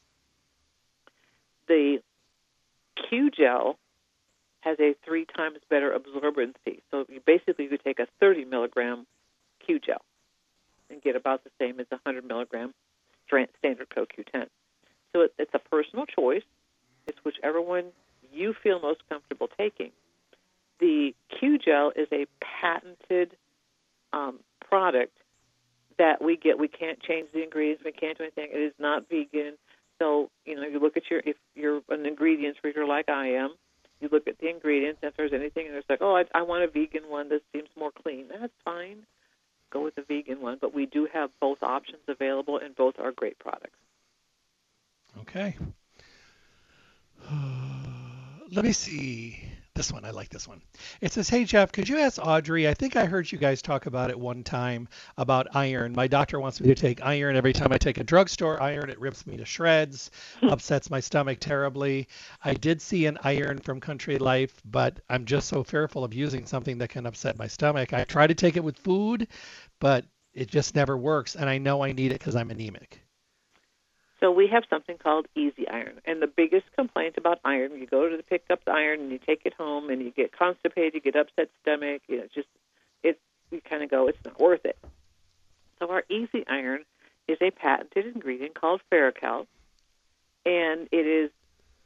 [1.67, 1.99] The
[3.09, 3.79] Q gel
[4.61, 6.81] has a three times better absorbency.
[6.91, 9.07] So you basically you could take a 30 milligram
[9.65, 10.03] Q gel
[10.91, 12.73] and get about the same as 100 milligram
[13.27, 14.47] standard CoQ10.
[15.13, 16.45] So it, it's a personal choice.
[17.07, 17.87] It's whichever one
[18.33, 19.91] you feel most comfortable taking.
[20.81, 22.27] The Q gel is a
[22.61, 23.37] patented
[24.13, 25.17] um, product
[25.99, 26.59] that we get.
[26.59, 27.83] We can't change the ingredients.
[27.85, 28.49] We can't do anything.
[28.53, 29.55] It is not vegan.
[29.99, 33.55] So you know, you look at your if you're an ingredients reader like I am,
[34.01, 35.01] you look at the ingredients.
[35.03, 37.31] If there's anything, and it's like, oh, I, I want a vegan one.
[37.31, 38.27] This seems more clean.
[38.29, 39.07] That's fine.
[39.77, 40.57] Go with the vegan one.
[40.59, 43.77] But we do have both options available, and both are great products.
[45.21, 45.55] Okay.
[48.51, 49.39] let me see
[49.77, 50.05] this one.
[50.05, 50.63] I like this one.
[51.01, 52.67] It says, Hey, Jeff, could you ask Audrey?
[52.67, 55.93] I think I heard you guys talk about it one time about iron.
[55.93, 58.89] My doctor wants me to take iron every time I take a drugstore iron.
[58.89, 60.11] It rips me to shreds,
[60.41, 60.49] hmm.
[60.49, 62.09] upsets my stomach terribly.
[62.43, 66.47] I did see an iron from Country Life, but I'm just so fearful of using
[66.47, 67.93] something that can upset my stomach.
[67.93, 69.29] I try to take it with food,
[69.79, 71.35] but it just never works.
[71.35, 73.01] And I know I need it because I'm anemic.
[74.21, 76.01] So we have something called easy iron.
[76.05, 79.13] And the biggest complaint about iron, you go to the pick up the iron and
[79.13, 82.49] you take it home and you get constipated, you get upset stomach, you know, just
[83.03, 84.79] it's you kind of go, it's not worth it.
[85.79, 86.85] So our easy iron
[87.29, 89.47] is a patented ingredient called Ferrochel,
[90.45, 91.31] and it is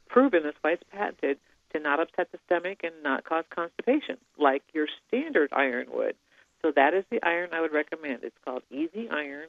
[0.07, 1.37] proven that's why it's patented
[1.73, 6.15] to not upset the stomach and not cause constipation like your standard iron would.
[6.61, 8.19] So that is the iron I would recommend.
[8.23, 9.47] It's called Easy Iron.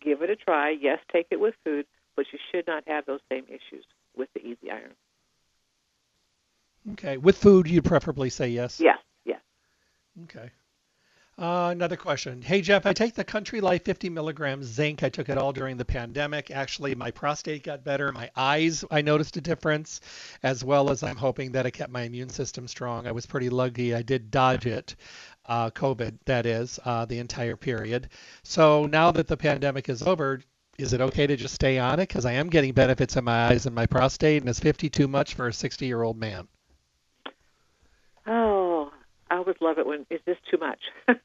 [0.00, 0.70] Give it a try.
[0.70, 3.84] Yes, take it with food, but you should not have those same issues
[4.16, 4.94] with the Easy Iron.
[6.92, 7.18] Okay.
[7.18, 8.80] With food, you'd preferably say yes?
[8.80, 9.40] Yes, yes.
[10.24, 10.50] Okay.
[11.38, 12.42] Uh, another question.
[12.42, 15.04] Hey, Jeff, I take the Country Life 50 milligrams zinc.
[15.04, 16.50] I took it all during the pandemic.
[16.50, 18.10] Actually, my prostate got better.
[18.10, 20.00] My eyes, I noticed a difference,
[20.42, 23.06] as well as I'm hoping that it kept my immune system strong.
[23.06, 23.94] I was pretty lucky.
[23.94, 24.96] I did dodge it,
[25.48, 28.10] uh, COVID, that is, uh, the entire period.
[28.42, 30.40] So now that the pandemic is over,
[30.78, 32.08] is it okay to just stay on it?
[32.08, 35.08] Because I am getting benefits in my eyes and my prostate, and is 50 too
[35.08, 36.46] much for a 60 year old man?
[38.26, 38.92] Oh,
[39.30, 40.80] I always love it when is this too much?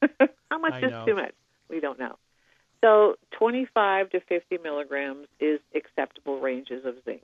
[0.50, 1.06] How much I is know.
[1.06, 1.34] too much?
[1.70, 2.18] We don't know.
[2.82, 7.24] So 25 to 50 milligrams is acceptable ranges of zinc.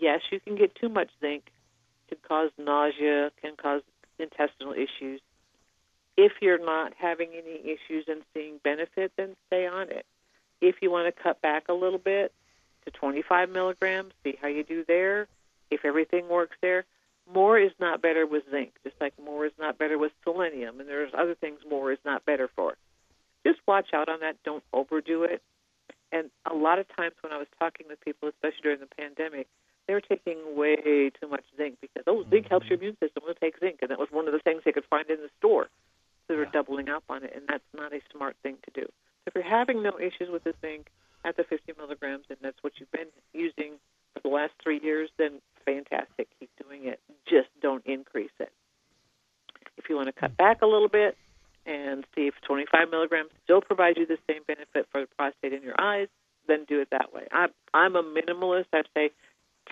[0.00, 1.44] Yes, you can get too much zinc.
[2.08, 3.82] Can cause nausea, can cause
[4.18, 5.20] intestinal issues.
[6.16, 10.04] If you're not having any issues and seeing benefit, then stay on it.
[10.60, 12.32] If you want to cut back a little bit
[12.84, 15.26] to 25 milligrams, see how you do there.
[15.70, 16.84] If everything works there,
[17.32, 20.88] more is not better with zinc, just like more is not better with selenium, and
[20.88, 22.74] there's other things more is not better for.
[23.46, 24.36] Just watch out on that.
[24.44, 25.42] Don't overdo it.
[26.12, 29.48] And a lot of times when I was talking with people, especially during the pandemic,
[29.86, 32.84] they were taking way too much zinc because oh, zinc helps your mm-hmm.
[32.84, 33.22] immune system.
[33.24, 35.30] We'll take zinc, and that was one of the things they could find in the
[35.38, 35.68] store.
[36.28, 36.50] They were Yeah.
[36.52, 38.82] doubling up on it, and that's not a smart thing to do.
[38.86, 40.90] So if you're having no issues with the zinc
[41.24, 43.78] at the 50 milligrams, and that's what you've been using
[44.14, 46.28] for the last three years, then fantastic.
[46.38, 47.00] Keep doing it.
[47.26, 48.52] Just don't increase it.
[49.76, 51.16] If you want to cut back a little bit
[51.66, 55.62] and see if 25 milligrams still provides you the same benefit for the prostate in
[55.62, 56.08] your eyes,
[56.46, 57.26] then do it that way.
[57.30, 58.66] I'm, I'm a minimalist.
[58.72, 59.10] I say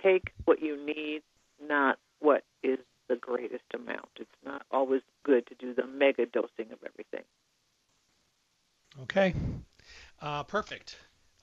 [0.03, 1.23] take what you need,
[1.61, 2.79] not what is
[3.11, 4.09] the greatest amount.
[4.21, 7.25] It's not always good to do the mega dosing of everything.
[9.03, 9.35] Okay.
[10.23, 10.97] Uh, perfect.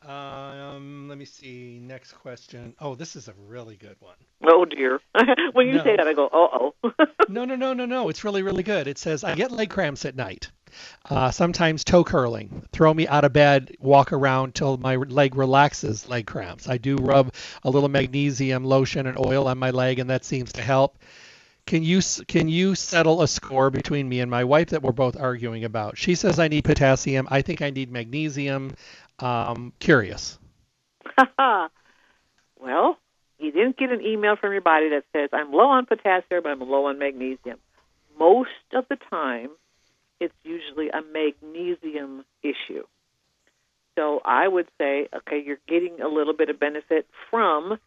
[0.08, 1.80] Um, let me see.
[1.82, 2.74] Next question.
[2.80, 4.16] Oh, this is a really good one.
[4.46, 5.02] Oh dear.
[5.54, 5.84] when you No.
[5.84, 6.74] say that, I go, uh oh.
[7.30, 8.08] No, no, no, no, no.
[8.08, 8.88] It's really, really good.
[8.88, 10.50] It says I get leg cramps at night.
[11.10, 12.64] Uh, sometimes toe curling.
[12.72, 16.08] Throw me out of bed, walk around till my leg relaxes.
[16.08, 16.70] Leg cramps.
[16.70, 20.54] I do rub a little magnesium lotion and oil on my leg, and that seems
[20.54, 20.98] to help.
[21.68, 25.20] Can you can you settle a score between me and my wife that we're both
[25.20, 25.98] arguing about?
[25.98, 27.28] She says I need potassium.
[27.30, 28.74] I think I need magnesium.
[29.20, 30.40] Um, curious.
[31.38, 32.98] well,
[33.38, 36.50] you didn't get an email from your body that says, I'm low on potassium, but
[36.50, 37.60] I'm low on magnesium.
[38.18, 39.50] Most of the time,
[40.22, 42.84] it's usually a magnesium issue.
[43.96, 47.78] So I would say, okay, you're getting a little bit of benefit from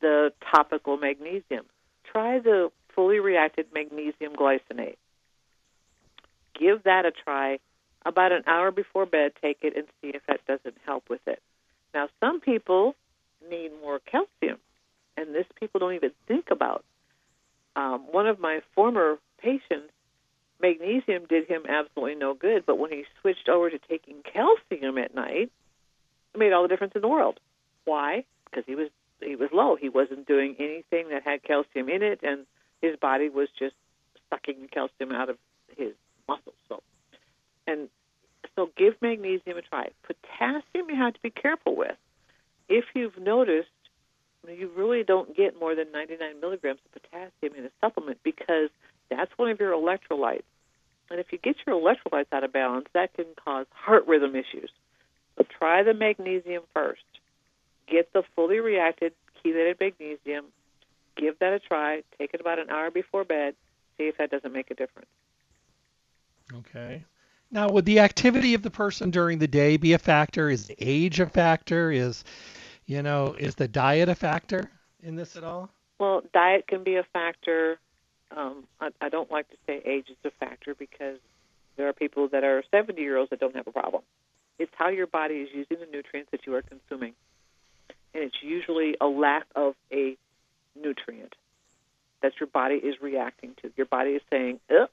[0.00, 1.64] the topical magnesium.
[2.04, 4.96] Try the fully reacted magnesium glycinate.
[6.58, 7.58] Give that a try
[8.06, 9.32] about an hour before bed.
[9.40, 11.42] Take it and see if that doesn't help with it.
[11.92, 12.94] Now, some people
[13.48, 14.58] need more calcium,
[15.16, 16.84] and this people don't even think about.
[17.76, 19.92] Um, one of my former patients,
[20.60, 25.14] magnesium did him absolutely no good, but when he switched over to taking calcium at
[25.14, 25.50] night,
[26.34, 27.40] it made all the difference in the world.
[27.84, 28.24] Why?
[28.46, 28.88] Because he was
[29.20, 29.76] he was low.
[29.76, 32.46] He wasn't doing anything that had calcium in it, and
[32.84, 33.74] his body was just
[34.30, 35.38] sucking calcium out of
[35.76, 35.92] his
[36.28, 36.54] muscles.
[36.68, 36.82] So,
[37.66, 37.88] and
[38.54, 39.88] so give magnesium a try.
[40.02, 41.96] Potassium you have to be careful with.
[42.68, 43.68] If you've noticed,
[44.46, 48.68] you really don't get more than 99 milligrams of potassium in a supplement because
[49.10, 50.42] that's one of your electrolytes.
[51.10, 54.70] And if you get your electrolytes out of balance, that can cause heart rhythm issues.
[55.36, 57.02] So try the magnesium first.
[57.90, 59.12] Get the fully reacted
[59.44, 60.46] chelated magnesium.
[61.16, 62.02] Give that a try.
[62.18, 63.54] Take it about an hour before bed.
[63.96, 65.08] See if that doesn't make a difference.
[66.52, 67.04] Okay.
[67.50, 70.50] Now, would the activity of the person during the day be a factor?
[70.50, 71.92] Is age a factor?
[71.92, 72.24] Is,
[72.86, 74.70] you know, is the diet a factor
[75.02, 75.70] in this at all?
[76.00, 77.78] Well, diet can be a factor.
[78.36, 81.18] Um, I, I don't like to say age is a factor because
[81.76, 84.02] there are people that are 70 year olds that don't have a problem.
[84.58, 87.14] It's how your body is using the nutrients that you are consuming.
[88.14, 89.74] And it's usually a lack of
[92.34, 93.70] that your body is reacting to.
[93.76, 94.86] Your body is saying, oh,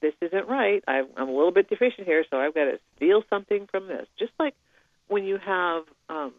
[0.00, 0.82] this isn't right.
[0.86, 4.06] I'm, I'm a little bit deficient here, so I've got to steal something from this.
[4.18, 4.54] Just like
[5.08, 6.32] when you have um,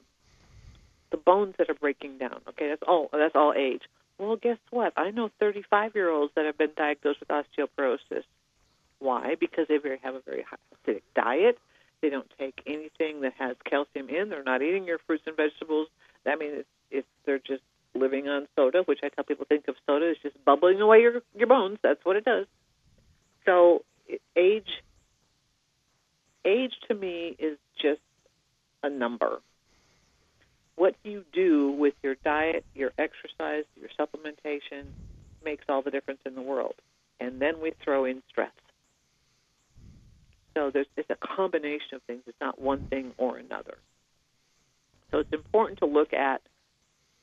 [1.11, 2.41] the bones that are breaking down.
[2.49, 3.09] Okay, that's all.
[3.11, 3.81] That's all age.
[4.17, 4.93] Well, guess what?
[4.97, 8.23] I know 35 year olds that have been diagnosed with osteoporosis.
[8.99, 9.35] Why?
[9.39, 11.57] Because they very, have a very high acidic diet.
[12.01, 14.29] They don't take anything that has calcium in.
[14.29, 15.87] They're not eating your fruits and vegetables.
[16.25, 17.63] I mean, it's, it's they're just
[17.99, 21.21] living on soda, which I tell people think of soda as just bubbling away your
[21.35, 21.77] your bones.
[21.83, 22.45] That's what it does.
[23.45, 23.83] So
[24.35, 24.69] age
[26.45, 28.01] age to me is just
[28.83, 29.39] a number.
[30.75, 34.85] What you do with your diet, your exercise, your supplementation
[35.43, 36.75] makes all the difference in the world.
[37.19, 38.51] And then we throw in stress.
[40.55, 42.21] So there's it's a combination of things.
[42.27, 43.77] It's not one thing or another.
[45.11, 46.41] So it's important to look at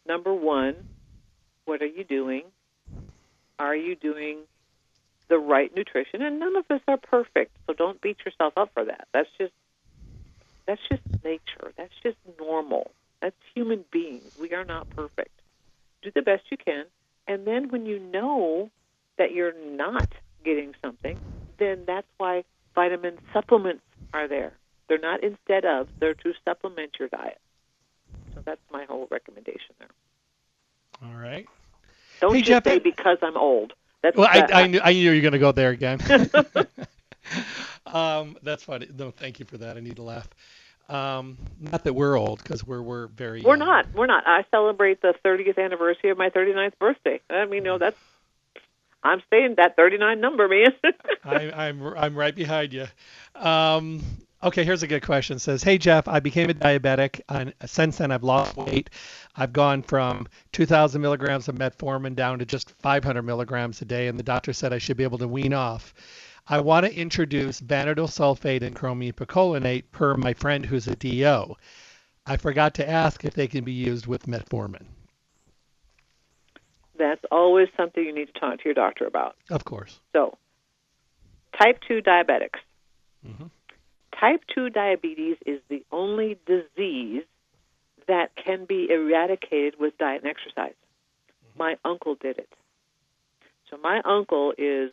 [0.07, 0.75] number one,
[1.65, 2.45] what are you doing?
[3.59, 4.41] Are you doing
[5.29, 6.23] the right nutrition?
[6.23, 9.09] And none of us are perfect, so don't beat yourself up for that.
[9.13, 9.53] That's just
[10.67, 11.73] that's just nature.
[11.77, 12.91] That's just normal.
[13.23, 14.31] That's human beings.
[14.39, 15.31] We are not perfect.
[16.03, 16.85] Do the best you can,
[17.27, 18.71] and then when you know
[19.19, 20.09] that you're not
[20.45, 21.17] getting something,
[21.59, 22.45] then that's why
[22.75, 23.83] vitamin supplements
[24.13, 24.53] are there.
[24.89, 27.41] They're not instead of, they're to supplement your diet.
[28.47, 29.91] That's my whole recommendation there.
[31.05, 31.47] All right.
[32.21, 33.75] Don't hey, just Jeff, say because I'm old.
[34.03, 36.01] That's well, I, I, knew, I knew you were going to go there again.
[37.87, 38.89] um, that's funny.
[38.97, 39.77] No, thank you for that.
[39.77, 40.29] I need to laugh.
[40.89, 43.43] Um, not that we're old, because we're we're very.
[43.43, 43.67] We're young.
[43.67, 43.87] not.
[43.95, 44.25] We're not.
[44.27, 47.21] I celebrate the 30th anniversary of my 39th birthday.
[47.29, 47.97] I mean, you know, that's.
[49.03, 50.73] I'm staying that 39 number, man.
[51.25, 52.87] I, I'm I'm right behind you.
[53.35, 54.03] Um,
[54.47, 55.37] okay, here's a good question.
[55.37, 58.91] It says, "Hey Jeff, I became a diabetic, and since then I've lost weight.
[59.35, 64.19] I've gone from 2,000 milligrams of metformin down to just 500 milligrams a day, and
[64.19, 65.93] the doctor said I should be able to wean off.
[66.49, 71.57] I want to introduce vanadyl sulfate and chromium picolinate per my friend who's a DO.
[72.25, 74.85] I forgot to ask if they can be used with metformin.
[76.97, 79.35] That's always something you need to talk to your doctor about.
[79.51, 80.01] Of course.
[80.13, 80.39] So,
[81.61, 82.61] type 2 diabetics.
[83.27, 83.51] Mhm.
[84.19, 87.25] Type 2 diabetes is the only disease
[88.09, 90.73] that can be eradicated with diet and exercise.
[90.73, 91.59] Mm-hmm.
[91.59, 92.49] My uncle did it.
[93.71, 94.93] So, my uncle is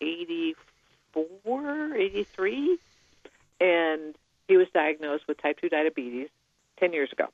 [0.00, 2.78] 84, 83,
[3.60, 4.14] and
[4.48, 6.28] he was diagnosed with type 2 diabetes
[6.78, 7.28] 10 years ago.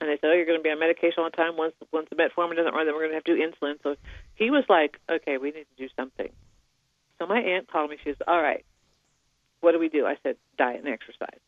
[0.00, 1.56] And they said, "Oh, you're going to be on medication all the time.
[1.58, 3.96] Once once the metformin doesn't run, then we're going to have to do insulin." So
[4.34, 6.30] he was like, "Okay, we need to do something."
[7.18, 7.98] So my aunt called me.
[8.02, 8.64] She says, "All right,
[9.60, 11.40] what do we do?" I said, "Diet and exercise."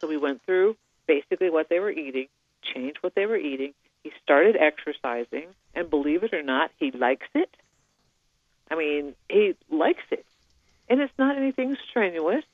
[0.00, 0.76] So we went through
[1.06, 2.28] basically what they were eating,
[2.62, 3.74] changed what they were eating.
[4.02, 7.50] He started exercising, and believe it or not, he likes it.
[8.70, 10.26] I mean, he likes it,
[10.88, 12.44] and it's not anything strenuous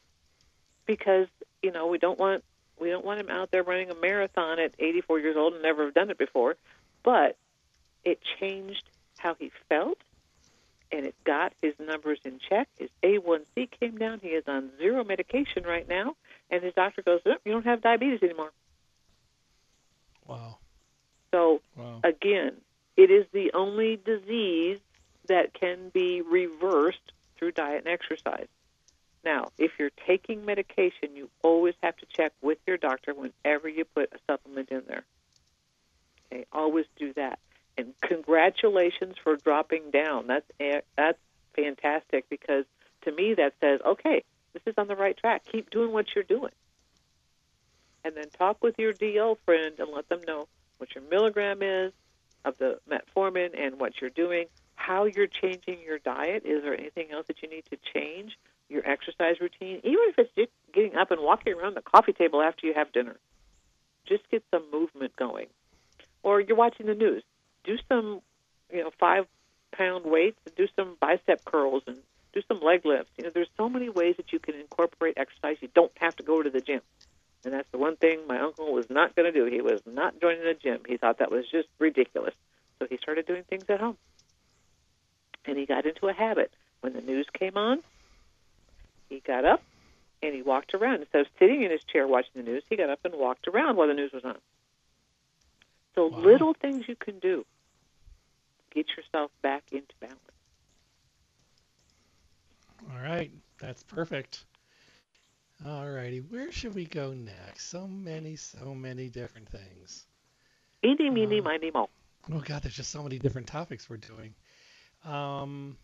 [0.86, 1.28] because
[1.62, 2.44] you know we don't want
[2.78, 5.84] we don't want him out there running a marathon at 84 years old and never
[5.84, 6.56] have done it before.
[7.02, 7.36] But
[8.04, 8.82] it changed
[9.18, 9.98] how he felt,
[10.92, 12.68] and it got his numbers in check.
[12.78, 14.20] His A1C came down.
[14.20, 16.14] He is on zero medication right now,
[16.50, 18.52] and his doctor goes, oh, "You don't have diabetes anymore."
[20.26, 20.58] Wow.
[21.32, 22.00] So Wow.
[22.04, 22.60] again,
[22.96, 24.80] it is the only disease
[25.28, 28.48] that can be reversed through diet and exercise.
[29.24, 33.84] Now, if you're taking medication, you always have to check with your doctor whenever you
[33.84, 35.04] put a supplement in there.
[36.26, 37.38] Okay, always do that.
[37.78, 40.26] And congratulations for dropping down.
[40.26, 40.46] That's
[40.96, 41.18] that's
[41.54, 42.64] fantastic because
[43.02, 45.42] to me that says, okay, this is on the right track.
[45.50, 46.52] Keep doing what you're doing.
[48.04, 50.48] And then talk with your DO friend and let them know
[50.78, 51.92] what your milligram is
[52.44, 56.42] of the metformin and what you're doing, how you're changing your diet.
[56.44, 58.36] Is there anything else that you need to change?
[58.68, 62.42] Your exercise routine, even if it's just getting up and walking around the coffee table
[62.42, 63.16] after you have dinner.
[64.06, 65.46] Just get some movement going.
[66.22, 67.22] Or you're watching the news.
[67.64, 68.20] Do some,
[68.72, 69.26] you know, five
[69.72, 71.98] pound weights and do some bicep curls and
[72.32, 73.10] do some leg lifts.
[73.16, 75.56] You know, there's so many ways that you can incorporate exercise.
[75.60, 76.80] You don't have to go to the gym.
[77.44, 79.46] And that's the one thing my uncle was not going to do.
[79.46, 80.80] He was not joining the gym.
[80.86, 82.34] He thought that was just ridiculous.
[82.78, 83.96] So he started doing things at home.
[85.44, 86.52] And he got into a habit.
[86.80, 87.80] When the news came on,
[89.08, 89.62] he got up
[90.22, 91.00] and he walked around.
[91.00, 93.76] Instead of sitting in his chair watching the news, he got up and walked around
[93.76, 94.38] while the news was on.
[95.94, 96.16] So Wow.
[96.16, 97.44] little things you can do
[98.58, 100.20] to get yourself back into balance.
[102.90, 103.32] All right.
[103.60, 104.44] That's perfect.
[105.64, 106.20] All righty.
[106.20, 107.66] Where should we go next?
[107.70, 110.06] So many, so many different things.
[110.84, 111.88] Eeny, meeny, Uh, miny, mo.
[112.32, 114.34] Oh God, there's just so many different topics we're doing.
[115.04, 115.76] Um,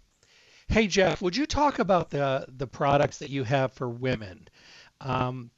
[0.68, 4.48] hey Jeff, would you talk about the the products that you have for women?
[5.00, 5.50] Um,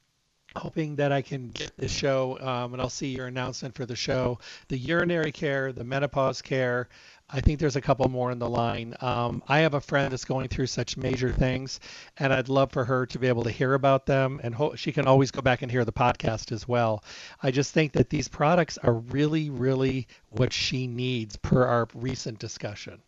[0.55, 3.95] hoping that I can get this show, um, and I'll see your announcement for the
[3.95, 4.39] show.
[4.67, 6.89] The urinary care, the menopause care.
[7.33, 8.93] I think there's a couple more in the line.
[8.99, 11.79] Um, I have a friend that's going through such major things,
[12.17, 14.41] and I'd love for her to be able to hear about them.
[14.43, 17.05] And ho- she can always go back and hear the podcast as well.
[17.41, 22.39] I just think that these products are really, really what she needs per our recent
[22.39, 23.01] discussion.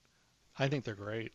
[0.57, 1.33] I think they're great.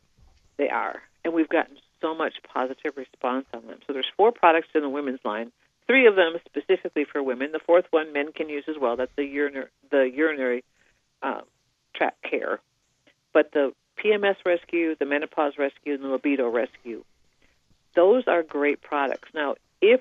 [0.56, 3.80] They are, and we've gotten so much positive response on them.
[3.86, 5.52] So there's four products in the women's line
[5.88, 7.50] three of them specifically for women.
[7.52, 8.96] The fourth one men can use as well.
[8.96, 10.64] That's the urinary, the urinary
[11.22, 11.42] um,
[11.94, 12.60] tract care.
[13.32, 17.04] But the PMS rescue, the menopause rescue, and the libido rescue,
[17.94, 19.28] those are great products.
[19.34, 20.00] Now, if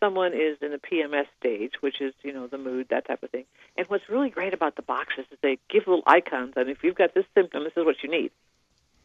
[0.00, 3.30] someone is in the PMS stage, which is you know the mood, that type of
[3.30, 3.44] thing,
[3.76, 6.96] and what's really great about the boxes is they give little icons, and if you've
[6.96, 8.32] got this symptom, this is what you need.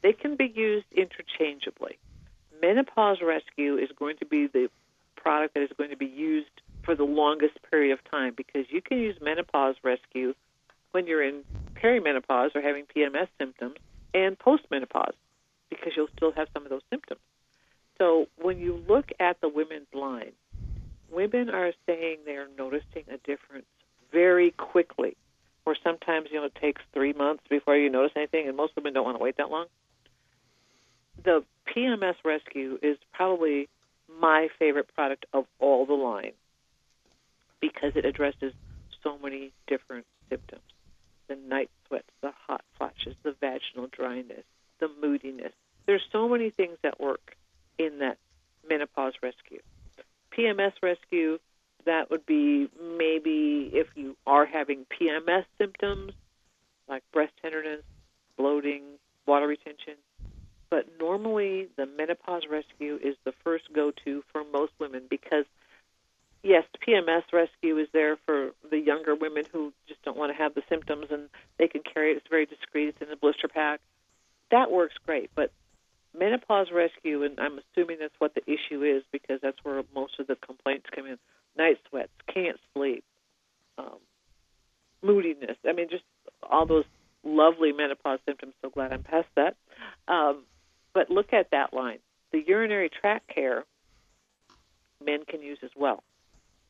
[0.01, 1.97] They can be used interchangeably.
[2.61, 4.69] Menopause rescue is going to be the
[5.27, 6.49] product that is going to be used
[6.83, 10.33] for the longest period of time because you can use menopause rescue
[10.91, 11.43] when you're in
[11.75, 13.75] perimenopause or having PMS symptoms
[14.13, 15.13] and postmenopause
[15.69, 17.19] because you'll still have some of those symptoms.
[17.97, 20.31] So when you look at the women's line,
[21.11, 23.65] women are saying they're noticing a difference
[24.13, 25.17] very quickly.
[25.65, 28.93] Or sometimes, you know, it takes three months before you notice anything, and most women
[28.93, 29.65] don't want to wait that long.
[31.25, 31.43] The
[31.75, 33.67] PMS rescue is probably
[34.09, 36.33] my favorite product of all the line
[37.59, 38.53] because it addresses
[39.03, 40.61] so many different symptoms
[41.27, 44.45] the night sweats, the hot flashes, the vaginal dryness,
[44.79, 45.51] the moodiness.
[45.85, 47.35] There's so many things that work
[47.77, 48.17] in that
[48.69, 49.59] menopause rescue.
[50.31, 51.37] PMS rescue,
[51.85, 56.13] that would be maybe if you are having PMS symptoms
[56.87, 57.83] like breast tenderness,
[58.37, 58.83] bloating,
[59.25, 59.95] water retention,
[60.69, 65.45] but normally the menopause rescue is the first go-to for most women because
[66.43, 70.55] yes, PMS rescue is there for the younger women who just don't want to have
[70.55, 72.17] the symptoms and they can carry it.
[72.17, 72.89] It's very discreet.
[72.89, 73.79] It's in the blister pack.
[74.51, 75.51] That works great, but
[76.17, 80.27] menopause rescue, and I'm assuming that's what the issue is because that's where most of
[80.27, 81.17] the complaints come in.
[81.57, 83.03] Night sweats, can't sleep,
[83.77, 83.97] um,
[85.01, 85.57] moodiness.
[85.67, 86.03] I mean, just
[86.43, 86.85] all those
[87.23, 88.53] lovely menopause symptoms.
[88.61, 89.55] So glad I'm past that.
[90.07, 90.43] Um,
[90.97, 91.99] but look at that line.
[92.31, 93.65] The urinary tract care
[95.05, 96.03] men can use as well.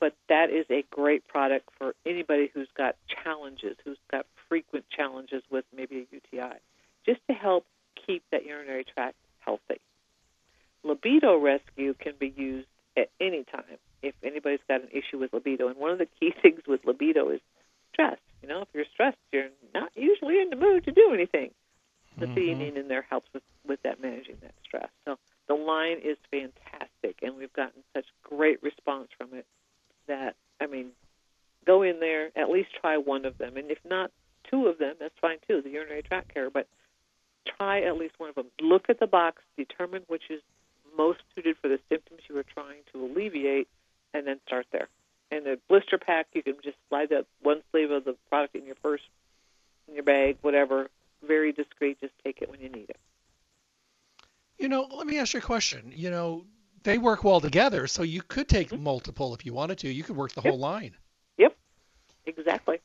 [0.02, 5.44] But that is a great product for anybody who's got challenges, who's got frequent challenges
[5.50, 6.58] with maybe a UTI,
[7.06, 7.66] just to help
[8.06, 9.80] keep that urinary tract healthy.
[10.84, 12.68] Libido rescue can be used
[12.98, 15.70] at any time if anybody's got an issue with libido.
[15.70, 17.40] And one of the key things with libido is
[17.94, 18.18] stress.
[18.42, 21.52] You know, if you're stressed, you're not usually in the mood to do anything
[22.20, 22.36] the mm-hmm.
[22.36, 24.90] theanine in there helps with, with that managing that stress.
[25.06, 25.18] So
[25.48, 29.46] the line is fantastic, and we've gotten such great response from it
[30.08, 30.88] that, I mean,
[31.66, 33.58] go in there, at least try one of them.
[33.58, 34.12] And if not
[34.50, 36.68] two of them, that's fine too, the urinary tract care, but
[37.58, 38.48] try at least one of them.
[38.62, 40.42] Look at the box, determine which is
[40.98, 43.68] most suited for the symptoms you are trying to alleviate,
[44.14, 44.66] and then start
[45.32, 48.66] And the blister pack, you can just slide that one sleeve of the product in
[48.66, 49.02] your purse,
[49.88, 50.90] in your bag, whatever,
[51.26, 52.00] very discreet.
[52.00, 52.98] Just take it when you need it.
[54.58, 55.92] You know, let me ask you a question.
[55.94, 56.46] You know,
[56.84, 58.84] they work well together, so you could take mm-hmm.
[58.84, 59.90] multiple if you wanted to.
[59.90, 60.52] You could work the yep.
[60.52, 60.96] whole line.
[61.38, 61.56] Yep,
[62.26, 62.80] exactly.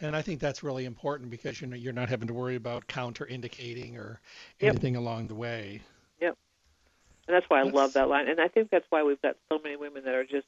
[0.00, 2.86] And I think that's really important because you know you're not having to worry about
[2.86, 4.20] counter indicating or
[4.60, 5.02] anything yep.
[5.02, 5.82] along the way.
[6.20, 6.36] Yep.
[7.26, 7.74] And that's why I that's...
[7.74, 8.28] love that line.
[8.28, 10.46] And I think that's why we've got so many women that are just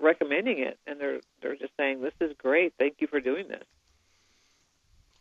[0.00, 3.64] recommending it and they're they're just saying, This is great, thank you for doing this.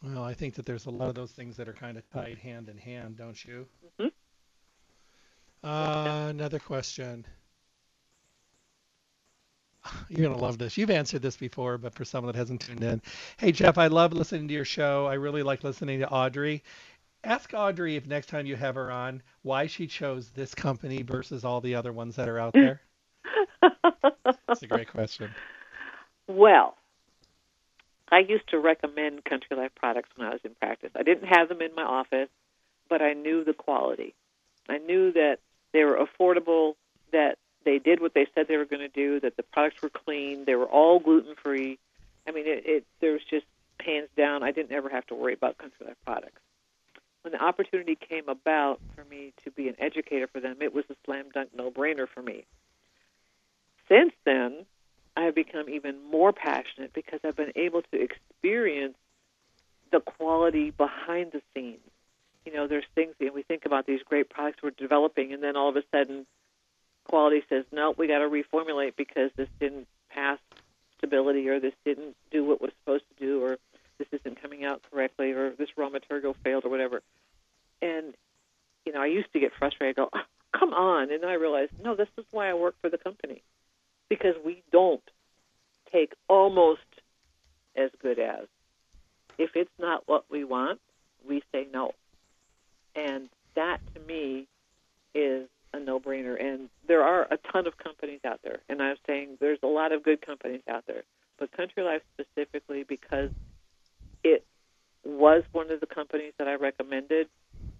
[0.04, 2.38] Well, I think that there's a lot of those things that are kind of tied
[2.38, 3.68] hand in hand, don't you?
[4.00, 4.08] Mm-hmm.
[5.68, 7.26] Uh, another question.
[10.10, 10.78] You're going to love this.
[10.78, 13.02] You've answered this before, but for someone that hasn't tuned in.
[13.38, 15.06] Hey, Jeff, I love listening to your show.
[15.06, 16.64] I really like listening to Audrey.
[17.26, 21.44] Ask Audrey if next time you have her on why she chose this company versus
[21.44, 22.82] all the other ones that are out there.
[23.62, 25.32] That's a great question.
[26.28, 26.76] Well,
[28.12, 30.92] I used to recommend Country Life products when I was in practice.
[30.96, 32.30] I didn't have them in my office,
[32.88, 34.14] but I knew the quality.
[34.68, 35.40] I knew that
[35.74, 36.76] they were affordable,
[37.12, 39.90] that they did what they said they were going to do, that the products were
[39.90, 41.78] clean, they were all gluten free.
[42.28, 43.46] I mean, it, it there was just
[43.80, 44.44] hands down.
[44.44, 46.42] I didn't ever have to worry about Country Life products.
[47.22, 50.86] When the opportunity came about for me to be an educator for them, it was
[50.90, 52.46] a slam dunk no brainer for me.
[53.90, 54.66] Since then,
[55.18, 58.96] I have become even more passionate because I've been able to experience
[59.92, 61.80] the quality behind the scenes.
[62.46, 65.58] You know, there's things, and we think about these great products we're developing, and then
[65.58, 66.26] all of a sudden,
[67.06, 70.38] quality says no, we got to reformulate because this didn't pass
[70.98, 73.58] stability or this didn't do what was supposed to do or
[73.98, 77.02] this isn't coming out correctly or this raw material failed or whatever.
[77.82, 78.14] And
[78.86, 79.98] you know, I used to get frustrated.
[79.98, 82.76] I go, oh, come on, and then I realized, no, this is why I work
[82.82, 83.42] for the company
[84.10, 85.04] because we don't
[85.92, 86.82] take almost
[87.76, 88.46] as good as.
[89.38, 90.82] If it's not what we want,
[91.28, 91.94] we say no.
[92.96, 94.48] And that to me
[95.14, 96.40] is a no-brainer.
[96.40, 99.92] And there are a ton of companies out there, and I'm saying there's a lot
[99.92, 101.04] of good companies out there.
[101.38, 103.30] But Country Life specifically, because
[104.24, 104.44] it
[105.06, 107.30] was one of the companies that I recommended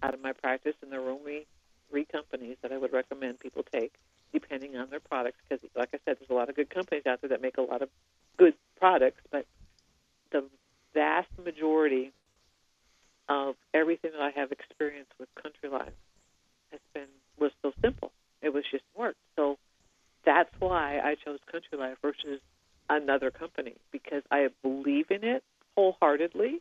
[0.02, 1.46] out of my practice, and there were only
[1.90, 3.92] three companies that I would recommend people take,
[4.32, 5.38] depending on their products.
[5.48, 7.62] Because, like I said, there's a lot of good companies out there that make a
[7.62, 7.88] lot of
[8.36, 9.46] good products, but
[10.32, 10.44] the
[10.94, 12.12] vast majority
[13.28, 15.92] of everything that I have experienced with Country Life
[16.70, 17.06] has been
[17.38, 18.10] was so simple.
[18.42, 19.16] It was just work.
[19.36, 19.58] So
[20.24, 22.40] that's why I chose Country Life versus
[22.88, 25.44] another company because I believe in it
[25.76, 26.60] wholeheartedly,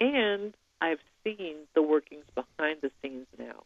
[0.00, 3.62] and I've seen the workings behind the scenes now.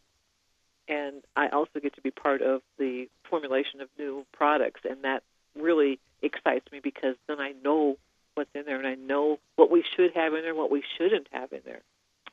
[0.89, 5.23] And I also get to be part of the formulation of new products, and that
[5.55, 7.97] really excites me because then I know
[8.33, 10.83] what's in there and I know what we should have in there, and what we
[10.97, 11.81] shouldn't have in there.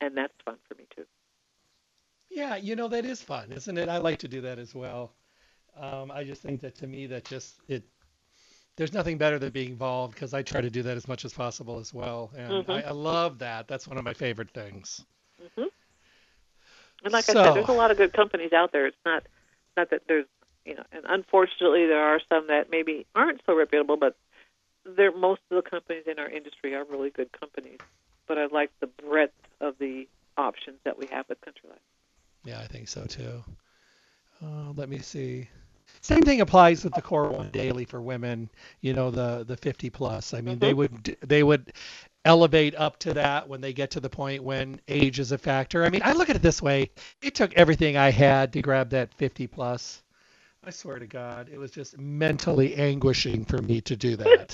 [0.01, 1.05] And that's fun for me too.
[2.31, 3.89] Yeah, you know that is fun, isn't it?
[3.89, 5.13] I like to do that as well.
[5.79, 7.85] Um, I just think that to me that just it
[8.77, 11.33] there's nothing better than being involved because I try to do that as much as
[11.33, 12.71] possible as well, and mm-hmm.
[12.71, 13.69] I, I, love that.
[13.69, 15.05] That's one of my favorite things.
[15.43, 15.69] Mm-hmm.
[17.07, 18.85] And like so, I said, there's a lot of good companies out there.
[18.87, 19.23] It's not
[19.77, 20.27] not that there's
[20.65, 24.17] you know, and unfortunately there are some that maybe aren't so reputable, but
[24.85, 27.79] they're most of the companies in our industry are really good companies.
[28.27, 31.79] But I like the breadth of the options that we have with Country Life.
[32.45, 33.45] Yeah, I think so too.
[34.45, 35.49] Uh, let me see.
[36.01, 38.51] Same thing applies with the core one daily for women.
[38.81, 40.35] You know, the the 50 plus.
[40.35, 40.59] I mean, mm-hmm.
[40.59, 41.73] they would they would
[42.27, 45.85] elevate up to that when they get to the point when age is a factor.
[45.85, 46.91] I mean, I look at it this way:
[47.23, 50.03] it took everything I had to grab that 50 plus.
[50.65, 54.51] I swear to God, it was just mentally anguishing for me to do that.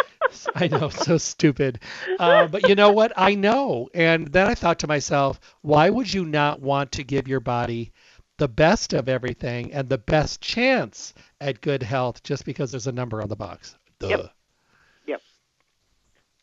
[0.54, 1.80] I know, so stupid.
[2.18, 3.12] Uh, but you know what?
[3.16, 3.90] I know.
[3.92, 7.92] And then I thought to myself, why would you not want to give your body
[8.38, 11.12] the best of everything and the best chance
[11.42, 13.76] at good health just because there's a number on the box?
[13.98, 14.08] Duh.
[14.08, 14.32] Yep.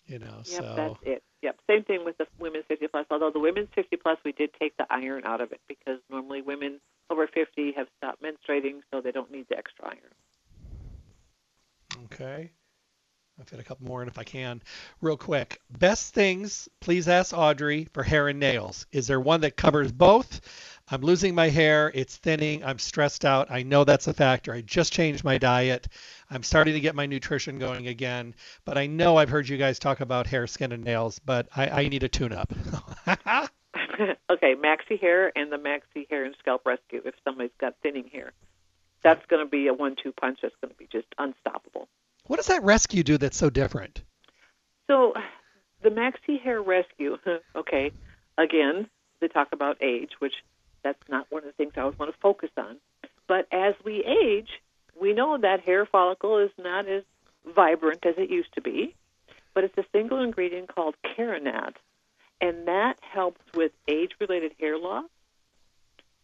[0.07, 0.73] You know, yep, so.
[0.75, 1.23] That's it.
[1.41, 1.59] Yep.
[1.69, 3.05] Same thing with the women's 50 plus.
[3.11, 6.41] Although the women's 50 plus, we did take the iron out of it because normally
[6.41, 6.79] women
[7.09, 10.13] over 50 have stopped menstruating, so they don't need the extra iron.
[12.05, 12.51] Okay.
[13.39, 14.63] I'll fit a couple more in if I can.
[14.99, 15.61] Real quick.
[15.69, 18.87] Best things, please ask Audrey for hair and nails.
[18.91, 20.41] Is there one that covers both?
[20.89, 21.91] I'm losing my hair.
[21.93, 22.63] It's thinning.
[22.63, 23.51] I'm stressed out.
[23.51, 24.53] I know that's a factor.
[24.53, 25.87] I just changed my diet.
[26.31, 28.33] I'm starting to get my nutrition going again.
[28.65, 31.69] But I know I've heard you guys talk about hair, skin, and nails, but I,
[31.83, 32.53] I need a tune up.
[34.31, 38.33] okay, Maxi Hair and the Maxi Hair and Scalp Rescue if somebody's got thinning hair.
[39.03, 41.87] That's going to be a one two punch that's going to be just unstoppable.
[42.27, 44.03] What does that rescue do that's so different?
[44.87, 45.13] So,
[45.81, 47.17] the Maxi Hair Rescue,
[47.55, 47.91] okay,
[48.37, 48.87] again,
[49.19, 50.33] they talk about age, which
[50.83, 52.77] that's not one of the things I always want to focus on.
[53.27, 54.49] But as we age,
[54.99, 57.03] we know that hair follicle is not as
[57.55, 58.95] vibrant as it used to be,
[59.53, 61.73] but it's a single ingredient called Keranat,
[62.39, 65.05] and that helps with age-related hair loss,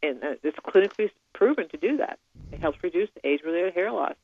[0.01, 2.19] and uh, it's clinically proven to do that.
[2.51, 4.15] It helps reduce age-related hair loss,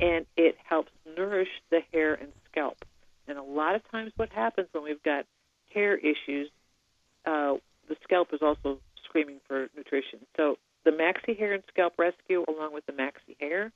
[0.00, 2.84] and it helps nourish the hair and scalp.
[3.28, 5.26] And a lot of times, what happens when we've got
[5.74, 6.50] hair issues,
[7.24, 7.54] uh,
[7.88, 10.20] the scalp is also screaming for nutrition.
[10.36, 13.72] So the Maxi Hair and Scalp Rescue, along with the Maxi Hair,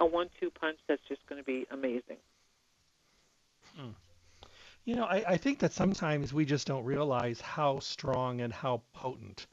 [0.00, 2.16] a one-two punch that's just going to be amazing.
[3.76, 3.90] Hmm.
[4.84, 8.82] You know, I, I think that sometimes we just don't realize how strong and how
[8.92, 9.46] potent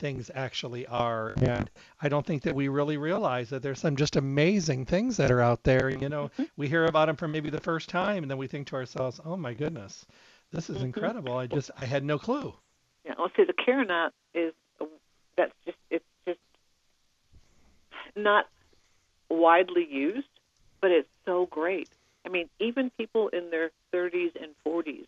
[0.00, 1.34] things actually are.
[1.42, 1.70] And
[2.00, 5.40] I don't think that we really realize that there's some just amazing things that are
[5.40, 5.90] out there.
[5.90, 6.44] You know, mm-hmm.
[6.56, 9.20] we hear about them for maybe the first time, and then we think to ourselves,
[9.24, 10.06] "Oh my goodness,
[10.50, 10.86] this is mm-hmm.
[10.86, 11.36] incredible!
[11.36, 12.54] I just I had no clue."
[13.04, 14.52] Yeah, let's say the Keranat is
[15.36, 16.40] that's just it's just
[18.16, 18.46] not
[19.28, 20.28] widely used,
[20.80, 21.88] but it's so great.
[22.26, 25.06] I mean, even people in their 30s and 40s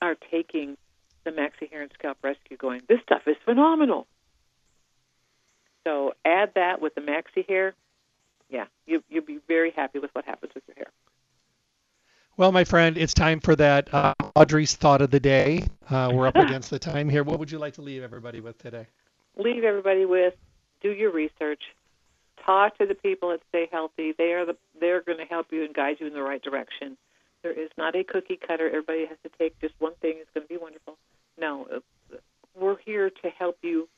[0.00, 0.76] are taking
[1.24, 4.06] the Maxi Hair and Scalp Rescue going, this stuff is phenomenal.
[5.84, 7.74] So add that with the Maxi Hair.
[8.48, 10.90] Yeah, you, you'll be very happy with what happens with your hair.
[12.36, 15.66] Well, my friend, it's time for that uh, Audrey's thought of the day.
[15.88, 17.24] Uh, we're up against the time here.
[17.24, 18.86] What would you like to leave everybody with today?
[19.36, 20.34] Leave everybody with
[20.82, 21.62] do your research,
[22.44, 24.14] talk to the people at Stay Healthy.
[24.18, 26.96] They are the they're going to help you and guide you in the right direction.
[27.42, 28.66] There is not a cookie cutter.
[28.66, 30.14] Everybody has to take just one thing.
[30.20, 30.96] It's going to be wonderful.
[31.38, 32.16] No, uh,
[32.58, 33.88] we're here to help you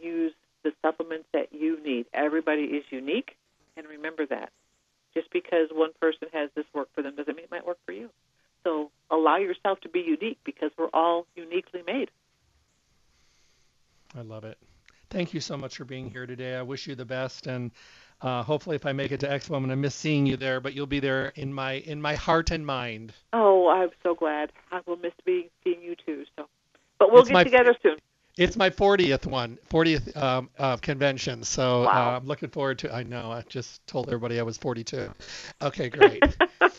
[0.00, 0.32] use
[0.62, 2.06] the supplements that you need.
[2.30, 3.34] Everybody is unique,
[3.76, 4.52] and remember that.
[5.14, 7.90] Just because one person has this work for them doesn't mean it might work for
[7.90, 8.08] you.
[8.62, 12.08] So allow yourself to be unique because we're all uniquely made.
[14.16, 14.58] I love it.
[15.10, 16.54] Thank you so much for being here today.
[16.54, 17.72] I wish you the best, and
[18.20, 20.60] uh, hopefully, if I make it to Expo, I'm going to miss seeing you there,
[20.60, 23.12] but you'll be there in my in my heart and mind.
[23.32, 24.52] Oh, I'm so glad.
[24.70, 26.26] I will miss being seeing you too.
[26.36, 26.46] So,
[27.00, 27.74] but we'll It's get my- together.
[28.38, 31.42] It's my 40th one, 40th um, uh, convention.
[31.42, 32.14] So Wow.
[32.14, 32.94] uh, I'm looking forward to.
[32.94, 33.30] I know.
[33.32, 35.10] I just told everybody I was 42.
[35.62, 36.22] Okay, great.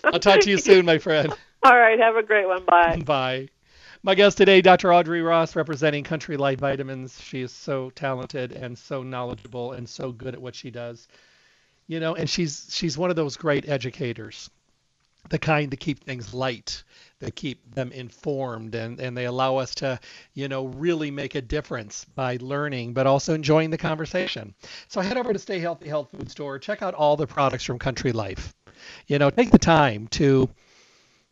[0.06, 1.34] I'll talk to you soon, my friend.
[1.64, 2.00] All right.
[2.00, 2.64] Have a great one.
[2.66, 2.98] Bye.
[3.06, 3.50] Bye.
[4.04, 4.92] My guest today, Dr.
[4.92, 7.22] Audrey Ross, representing Country Life Vitamins.
[7.22, 11.08] She is so talented and so knowledgeable and so good at what she does.
[11.88, 14.50] You know, and she's she's one of those great educators,
[15.30, 16.84] the kind that keep things light,
[17.20, 20.00] that keep them informed, and and they allow us to,
[20.34, 24.54] you know, really make a difference by learning, but also enjoying the conversation.
[24.88, 27.80] So head over to Stay Healthy Health Food Store, check out all the products from
[27.80, 28.54] Country Life.
[29.08, 30.50] You know, take the time to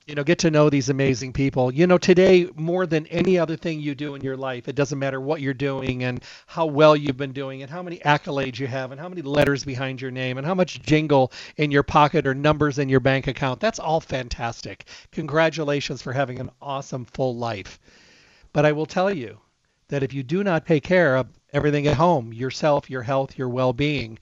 [0.10, 1.72] you know get to know these amazing people.
[1.72, 4.98] You know today more than any other thing you do in your life it doesn't
[4.98, 8.66] matter what you're doing and how well you've been doing and how many accolades you
[8.66, 12.26] have and how many letters behind your name and how much jingle in your pocket
[12.26, 14.86] or numbers in your bank account that's all fantastic.
[15.12, 17.80] Congratulations for having an awesome full life.
[18.52, 19.38] But i will tell you
[19.90, 23.50] that if you do not take care of everything at home yourself your health your
[23.50, 24.18] well-being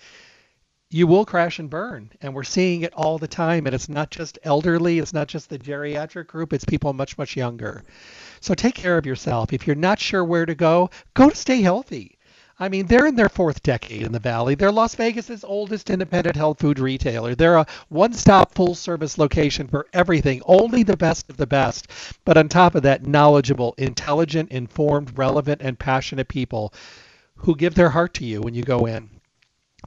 [0.89, 2.11] you will crash and burn.
[2.21, 3.65] And we're seeing it all the time.
[3.65, 7.35] And it's not just elderly, it's not just the geriatric group, it's people much, much
[7.35, 7.83] younger.
[8.39, 9.51] So take care of yourself.
[9.51, 12.17] If you're not sure where to go, go to Stay Healthy.
[12.59, 14.55] I mean, they're in their fourth decade in the Valley.
[14.55, 17.35] They're Las Vegas's oldest independent health food retailer.
[17.35, 21.87] They're a one stop full service location for everything, only the best of the best.
[22.25, 26.73] But on top of that, knowledgeable, intelligent, informed, relevant, and passionate people
[27.35, 29.16] who give their heart to you when you go in.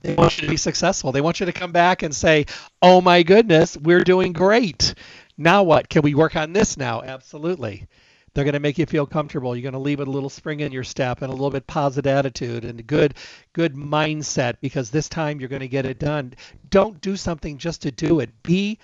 [0.02, 1.12] They want you to be successful.
[1.12, 2.46] They want you to come back and say,
[2.80, 4.94] "Oh my goodness, we're doing great.
[5.36, 5.88] Now what?
[5.88, 7.86] Can we work on this now?" Absolutely.
[8.32, 9.56] They're going to make you feel comfortable.
[9.56, 11.66] You're going to leave with a little spring in your step and a little bit
[11.66, 13.14] positive attitude and a good
[13.52, 16.34] good mindset because this time you're going to get it done.
[16.68, 18.30] Don't do something just to do it.
[18.42, 18.78] Be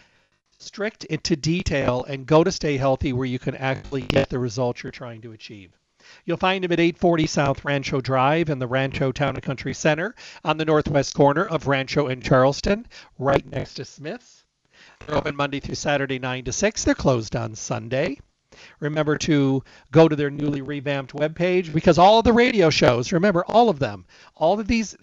[0.58, 4.82] strict into detail and go to stay healthy where you can actually get the results
[4.82, 5.70] you're trying to achieve.
[6.24, 10.14] You'll find him at 840 South Rancho Drive in the Rancho Town and Country Center
[10.44, 12.86] on the northwest corner of Rancho and Charleston,
[13.18, 14.44] right next to Smith's.
[15.06, 16.84] They're open Monday through Saturday, 9 to 6.
[16.84, 18.18] They're closed on Sunday.
[18.80, 23.44] Remember to go to their newly revamped webpage because all of the radio shows, remember
[23.44, 24.96] all of them, all of these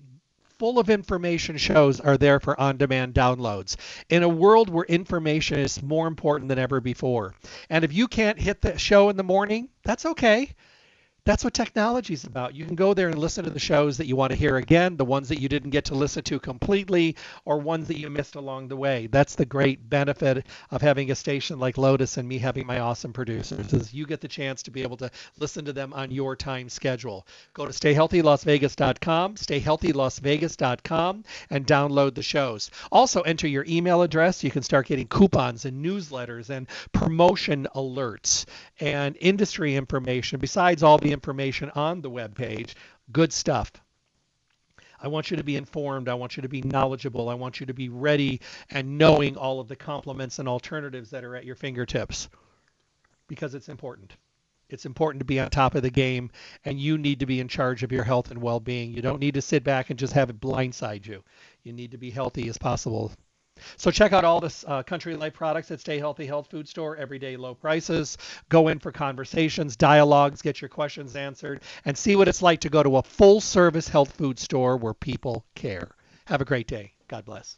[0.58, 3.76] full of information shows are there for on demand downloads.
[4.10, 7.36] In a world where information is more important than ever before.
[7.70, 10.56] And if you can't hit the show in the morning, that's okay.
[11.26, 12.54] That's what technology is about.
[12.54, 14.98] You can go there and listen to the shows that you want to hear again,
[14.98, 17.16] the ones that you didn't get to listen to completely,
[17.46, 19.08] or ones that you missed along the way.
[19.08, 23.14] That's the great benefit of having a station like Lotus and me having my awesome
[23.14, 25.10] producers is you get the chance to be able to
[25.40, 27.26] listen to them on your time schedule.
[27.54, 32.70] Go to stayhealthylasvegas.com, stayhealthylasvegas.com, and download the shows.
[32.92, 34.44] Also enter your email address.
[34.44, 38.44] You can start getting coupons and newsletters and promotion alerts
[38.82, 42.74] and industry information besides all the information on the webpage.
[43.12, 43.72] Good stuff.
[45.02, 46.08] I want you to be informed.
[46.08, 47.30] I want you to be knowledgeable.
[47.30, 51.24] I want you to be ready and knowing all of the complements and alternatives that
[51.24, 52.30] are at your fingertips
[53.28, 54.16] because it's important.
[54.70, 56.32] It's important to be on top of the game,
[56.66, 58.92] and you need to be in charge of your health and well being.
[58.92, 61.24] You don't need to sit back and just have it blindside you.
[61.64, 63.12] You need to be healthy as possible.
[63.78, 66.96] So check out all the uh, Country Life products at Stay Healthy Health Food Store,
[66.98, 68.18] everyday low prices.
[68.50, 72.70] Go in for conversations, dialogues, get your questions answered, and see what it's like to
[72.70, 75.92] go to a full service health food store where people care.
[76.26, 76.94] Have a great day.
[77.08, 77.58] God bless.